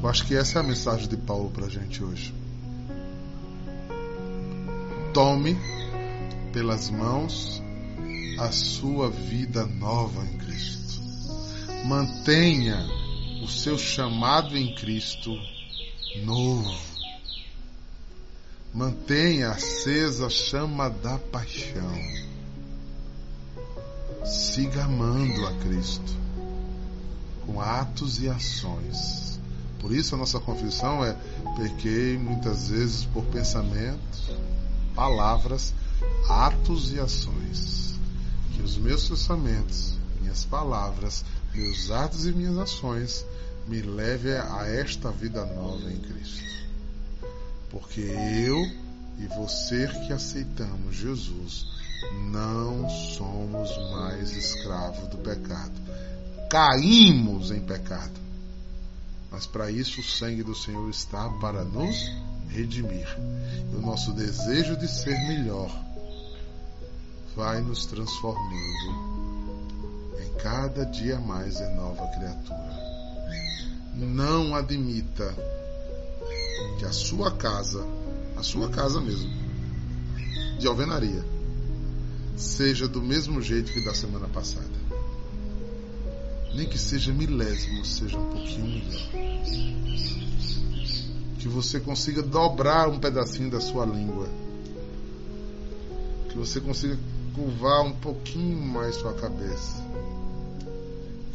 Eu 0.00 0.08
acho 0.08 0.24
que 0.26 0.36
essa 0.36 0.58
é 0.58 0.60
a 0.60 0.64
mensagem 0.64 1.08
de 1.08 1.16
Paulo 1.16 1.50
para 1.50 1.66
a 1.66 1.68
gente 1.68 2.04
hoje. 2.04 2.32
Tome 5.12 5.56
pelas 6.52 6.88
mãos 6.88 7.60
a 8.38 8.52
sua 8.52 9.10
vida 9.10 9.66
nova 9.66 10.24
em 10.24 10.38
Cristo. 10.38 11.02
Mantenha 11.84 12.86
o 13.42 13.48
seu 13.48 13.76
chamado 13.76 14.56
em 14.56 14.72
Cristo 14.76 15.36
novo. 16.24 16.78
Mantenha 18.72 19.50
acesa 19.50 20.26
a 20.26 20.30
chama 20.30 20.88
da 20.88 21.18
paixão. 21.18 21.98
Siga 24.24 24.84
amando 24.84 25.44
a 25.44 25.52
Cristo 25.54 26.16
com 27.44 27.60
atos 27.60 28.22
e 28.22 28.28
ações 28.28 29.37
por 29.80 29.92
isso 29.92 30.14
a 30.14 30.18
nossa 30.18 30.40
confissão 30.40 31.04
é: 31.04 31.16
pequei 31.56 32.18
muitas 32.18 32.68
vezes 32.68 33.04
por 33.04 33.24
pensamentos, 33.26 34.30
palavras, 34.94 35.72
atos 36.28 36.92
e 36.92 37.00
ações. 37.00 37.98
Que 38.54 38.62
os 38.62 38.76
meus 38.76 39.08
pensamentos, 39.08 39.94
minhas 40.20 40.44
palavras, 40.44 41.24
meus 41.54 41.90
atos 41.90 42.26
e 42.26 42.32
minhas 42.32 42.58
ações 42.58 43.24
me 43.68 43.80
levem 43.80 44.32
a 44.32 44.66
esta 44.66 45.10
vida 45.10 45.44
nova 45.44 45.90
em 45.90 45.98
Cristo. 45.98 46.42
Porque 47.70 48.00
eu 48.00 48.60
e 49.18 49.26
você 49.36 49.86
que 50.06 50.12
aceitamos 50.12 50.96
Jesus 50.96 51.66
não 52.30 52.88
somos 52.88 53.76
mais 53.92 54.36
escravos 54.36 55.08
do 55.08 55.18
pecado. 55.18 55.72
Caímos 56.48 57.50
em 57.50 57.60
pecado 57.60 58.27
mas 59.30 59.46
para 59.46 59.70
isso 59.70 60.00
o 60.00 60.04
sangue 60.04 60.42
do 60.42 60.54
Senhor 60.54 60.88
está 60.88 61.28
para 61.40 61.64
nos 61.64 61.96
redimir. 62.48 63.06
E 63.72 63.76
o 63.76 63.80
nosso 63.80 64.12
desejo 64.12 64.76
de 64.76 64.88
ser 64.88 65.18
melhor 65.26 65.70
vai 67.36 67.60
nos 67.60 67.86
transformando 67.86 69.08
em 70.20 70.34
cada 70.42 70.84
dia 70.86 71.18
mais 71.20 71.60
em 71.60 71.76
nova 71.76 72.06
criatura. 72.08 72.88
não 73.94 74.54
admita 74.54 75.34
que 76.78 76.84
a 76.84 76.92
sua 76.92 77.30
casa, 77.32 77.84
a 78.36 78.42
sua 78.42 78.68
casa 78.68 79.00
mesmo, 79.00 79.30
de 80.58 80.66
alvenaria, 80.66 81.24
seja 82.36 82.88
do 82.88 83.02
mesmo 83.02 83.42
jeito 83.42 83.72
que 83.72 83.84
da 83.84 83.94
semana 83.94 84.28
passada. 84.28 84.77
Nem 86.54 86.68
que 86.68 86.78
seja 86.78 87.12
milésimo, 87.12 87.84
seja 87.84 88.18
um 88.18 88.30
pouquinho 88.30 88.66
melhor. 88.66 89.08
Que 91.38 91.48
você 91.48 91.78
consiga 91.78 92.22
dobrar 92.22 92.88
um 92.88 92.98
pedacinho 92.98 93.50
da 93.50 93.60
sua 93.60 93.84
língua. 93.84 94.28
Que 96.30 96.36
você 96.36 96.60
consiga 96.60 96.98
curvar 97.34 97.82
um 97.84 97.92
pouquinho 97.92 98.60
mais 98.60 98.96
sua 98.96 99.14
cabeça. 99.14 99.76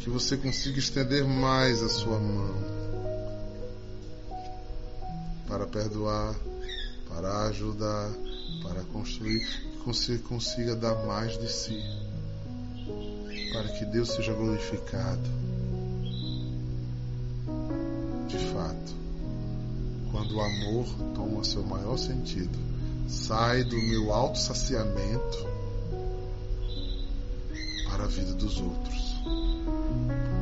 Que 0.00 0.10
você 0.10 0.36
consiga 0.36 0.78
estender 0.78 1.24
mais 1.24 1.82
a 1.82 1.88
sua 1.88 2.18
mão 2.18 2.74
para 5.48 5.66
perdoar, 5.66 6.34
para 7.08 7.46
ajudar, 7.46 8.10
para 8.62 8.82
construir, 8.92 9.40
que 9.40 9.86
você 9.86 10.18
consiga 10.18 10.74
dar 10.74 11.06
mais 11.06 11.38
de 11.38 11.50
si, 11.50 11.80
para 13.54 13.68
que 13.68 13.84
Deus 13.84 14.10
seja 14.10 14.34
glorificado. 14.34 15.22
De 18.26 18.38
fato, 18.52 18.94
quando 20.10 20.34
o 20.34 20.40
amor 20.40 20.86
toma 21.14 21.44
seu 21.44 21.62
maior 21.62 21.96
sentido, 21.96 22.58
sai 23.06 23.62
do 23.62 23.76
meu 23.76 24.12
autossaciamento 24.12 25.46
para 27.88 28.04
a 28.04 28.08
vida 28.08 28.34
dos 28.34 28.60
outros. 28.60 29.22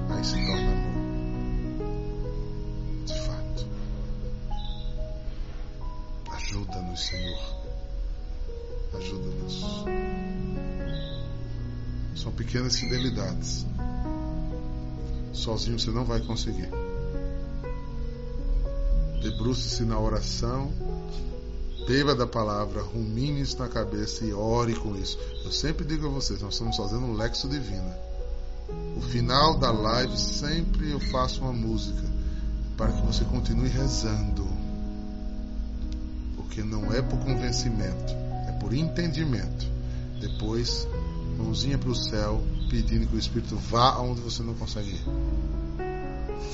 Aí 0.08 0.24
se 0.24 0.46
torna 0.46 0.72
amor. 0.72 1.02
De 3.04 3.20
fato. 3.20 3.66
Ajuda-nos, 6.30 7.06
Senhor. 7.06 7.40
Ajuda-nos. 8.94 10.31
São 12.14 12.32
pequenas 12.32 12.78
fidelidades. 12.78 13.66
Sozinho 15.32 15.78
você 15.78 15.90
não 15.90 16.04
vai 16.04 16.20
conseguir. 16.20 16.68
Debruce-se 19.22 19.84
na 19.84 19.98
oração, 19.98 20.72
beba 21.86 22.14
da 22.14 22.26
palavra, 22.26 22.82
rumine 22.82 23.40
isso 23.40 23.58
na 23.58 23.68
cabeça 23.68 24.24
e 24.24 24.32
ore 24.32 24.74
com 24.74 24.96
isso. 24.96 25.18
Eu 25.44 25.52
sempre 25.52 25.84
digo 25.84 26.06
a 26.06 26.10
vocês, 26.10 26.42
nós 26.42 26.54
estamos 26.54 26.76
fazendo 26.76 27.06
um 27.06 27.14
lexo 27.14 27.48
divina. 27.48 27.96
O 28.96 29.00
final 29.00 29.58
da 29.58 29.70
live 29.70 30.16
sempre 30.16 30.90
eu 30.90 31.00
faço 31.00 31.40
uma 31.42 31.52
música 31.52 32.02
para 32.76 32.92
que 32.92 33.06
você 33.06 33.24
continue 33.24 33.68
rezando. 33.68 34.46
Porque 36.36 36.62
não 36.62 36.92
é 36.92 37.00
por 37.00 37.18
convencimento, 37.20 38.12
é 38.48 38.52
por 38.60 38.74
entendimento. 38.74 39.70
Depois, 40.20 40.86
mãozinha 41.42 41.76
para 41.76 41.90
o 41.90 41.94
céu, 41.94 42.42
pedindo 42.70 43.06
que 43.06 43.16
o 43.16 43.18
Espírito 43.18 43.56
vá 43.56 43.90
aonde 43.90 44.20
você 44.20 44.42
não 44.42 44.54
consegue 44.54 44.90
ir. 44.90 45.04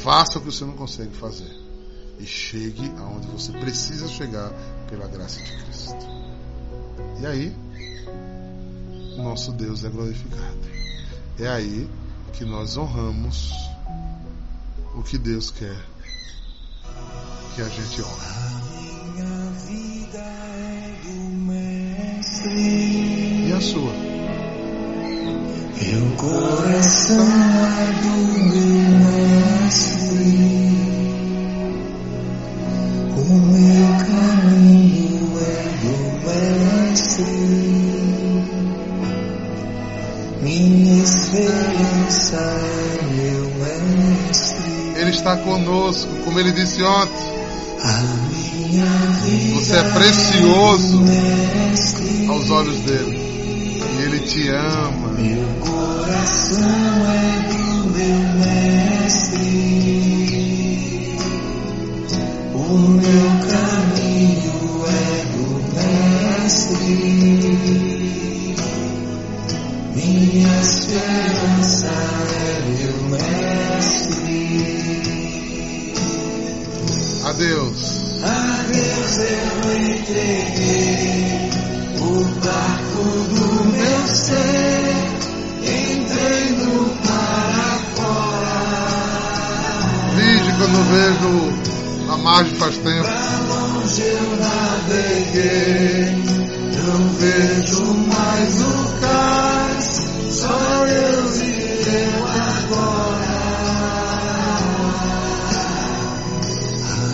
Faça 0.02 0.38
o 0.38 0.40
que 0.40 0.50
você 0.50 0.64
não 0.64 0.74
consegue 0.74 1.14
fazer. 1.14 1.50
E 2.18 2.26
chegue 2.26 2.90
aonde 2.98 3.28
você 3.28 3.52
precisa 3.52 4.08
chegar 4.08 4.50
pela 4.88 5.06
graça 5.06 5.42
de 5.42 5.64
Cristo. 5.64 6.06
E 7.20 7.26
aí, 7.26 7.56
o 9.16 9.22
nosso 9.22 9.52
Deus 9.52 9.84
é 9.84 9.88
glorificado. 9.88 10.58
É 11.38 11.46
aí 11.46 11.88
que 12.32 12.44
nós 12.44 12.76
honramos 12.76 13.52
o 14.94 15.02
que 15.02 15.18
Deus 15.18 15.50
quer 15.50 15.76
que 17.58 17.62
a 17.62 17.68
gente 17.68 18.02
honre. 18.02 18.48
E 23.48 23.52
a 23.52 23.60
sua? 23.60 24.07
O 25.80 26.10
coração 26.16 27.24
é 27.24 27.86
do 28.02 28.14
meu 28.48 28.98
mestre. 28.98 30.34
O 33.16 33.24
meu 33.46 33.86
caminho 34.04 35.38
é 35.38 35.54
do 35.80 35.96
mestre. 36.26 37.38
Minha 40.42 41.02
esperança 41.04 42.36
é 42.36 43.02
meu 43.14 43.44
mestre. 43.54 45.00
Ele 45.00 45.10
está 45.10 45.36
conosco, 45.36 46.10
como 46.24 46.40
ele 46.40 46.50
disse 46.52 46.82
ontem. 46.82 47.38
A 47.84 48.02
minha 48.02 48.84
vida 49.22 49.54
Você 49.60 49.76
é 49.76 49.82
precioso 49.92 51.00
mestre. 51.02 52.26
aos 52.28 52.50
olhos 52.50 52.80
dele. 52.80 53.16
E 53.96 54.02
ele 54.02 54.18
te 54.20 54.48
ama. 54.48 55.08
Coração 56.28 56.60
é 56.60 57.48
do 57.48 57.88
meu 57.88 58.20
mestre. 58.44 59.48
O 62.52 62.68
meu 62.88 63.28
caminho 63.48 64.60
é 64.84 65.24
do 65.32 65.46
mestre. 65.72 66.96
Minha 69.96 70.52
esperança 70.60 71.96
é 72.36 72.60
meu 72.76 72.96
mestre. 73.08 74.40
Adeus. 77.24 77.80
A 78.22 78.26
Deus 78.70 79.16
eu 79.16 79.56
entreguei 79.80 81.50
o 82.02 82.12
barco 82.44 83.02
do 83.30 83.48
meu 83.72 84.06
ser. 84.08 84.57
Margem 92.28 92.54
faz 92.56 92.76
tempo. 92.76 93.04
Pra 93.04 93.40
longe 93.48 94.02
eu 94.02 94.36
naveguei. 94.36 96.12
Não 96.76 97.08
vejo 97.14 97.84
mais 97.84 98.60
o 98.60 98.72
cais. 99.00 100.08
Só 100.30 100.84
Deus 100.84 101.40
e 101.40 101.44
eu 101.88 102.26
agora. 102.26 103.38
A 106.92 107.04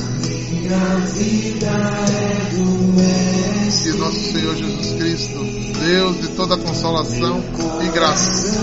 minha 0.51 0.87
vida 1.15 1.73
é 2.11 2.55
do 2.55 2.65
mestre. 2.95 3.93
Que 3.93 3.99
nosso 3.99 4.33
Senhor 4.33 4.57
Jesus 4.57 4.93
Cristo, 4.99 5.39
Deus 5.79 6.21
de 6.23 6.29
toda 6.29 6.57
consolação 6.57 7.45
e 7.83 7.89
graça, 7.89 8.57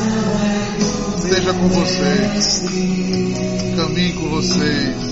esteja 1.17 1.53
com 1.53 1.67
vocês, 1.69 2.63
caminhe 3.75 4.13
com 4.13 4.29
vocês, 4.29 5.10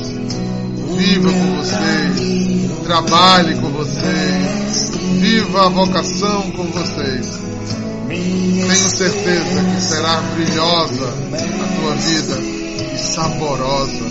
viva 1.00 1.32
com 1.32 1.56
vocês, 1.56 2.84
trabalhe 2.84 3.56
com 3.56 3.70
vocês, 3.70 4.92
viva 5.22 5.66
a 5.66 5.70
vocação 5.70 6.52
com 6.52 6.66
vocês. 6.66 7.40
Tenho 8.10 8.90
certeza 8.90 9.64
que 9.64 9.82
será 9.82 10.22
brilhosa 10.36 11.08
a 11.08 11.68
tua 11.80 11.96
vida 11.96 12.38
e 12.94 12.98
saborosa, 12.98 14.04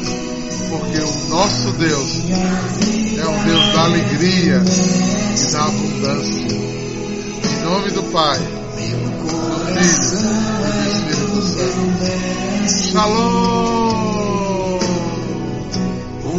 porque 0.71 0.99
o 0.99 1.29
nosso 1.29 1.73
Deus 1.73 2.25
é 3.19 3.27
o 3.27 3.45
Deus 3.45 3.73
da 3.75 3.85
alegria 3.85 4.63
e 5.37 5.53
da 5.53 5.65
abundância. 5.65 6.49
Em 7.45 7.65
nome 7.65 7.91
do 7.91 8.03
Pai, 8.05 8.39
do 8.39 8.49
Filho 9.75 10.09
e 10.09 10.65
do 10.73 10.89
Espírito 10.89 11.43
Santo. 11.43 11.89
Shalom! 12.93 14.18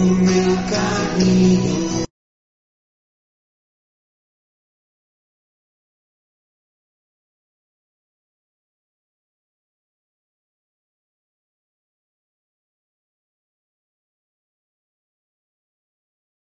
Meu 0.02 0.56
caminho 0.70 2.09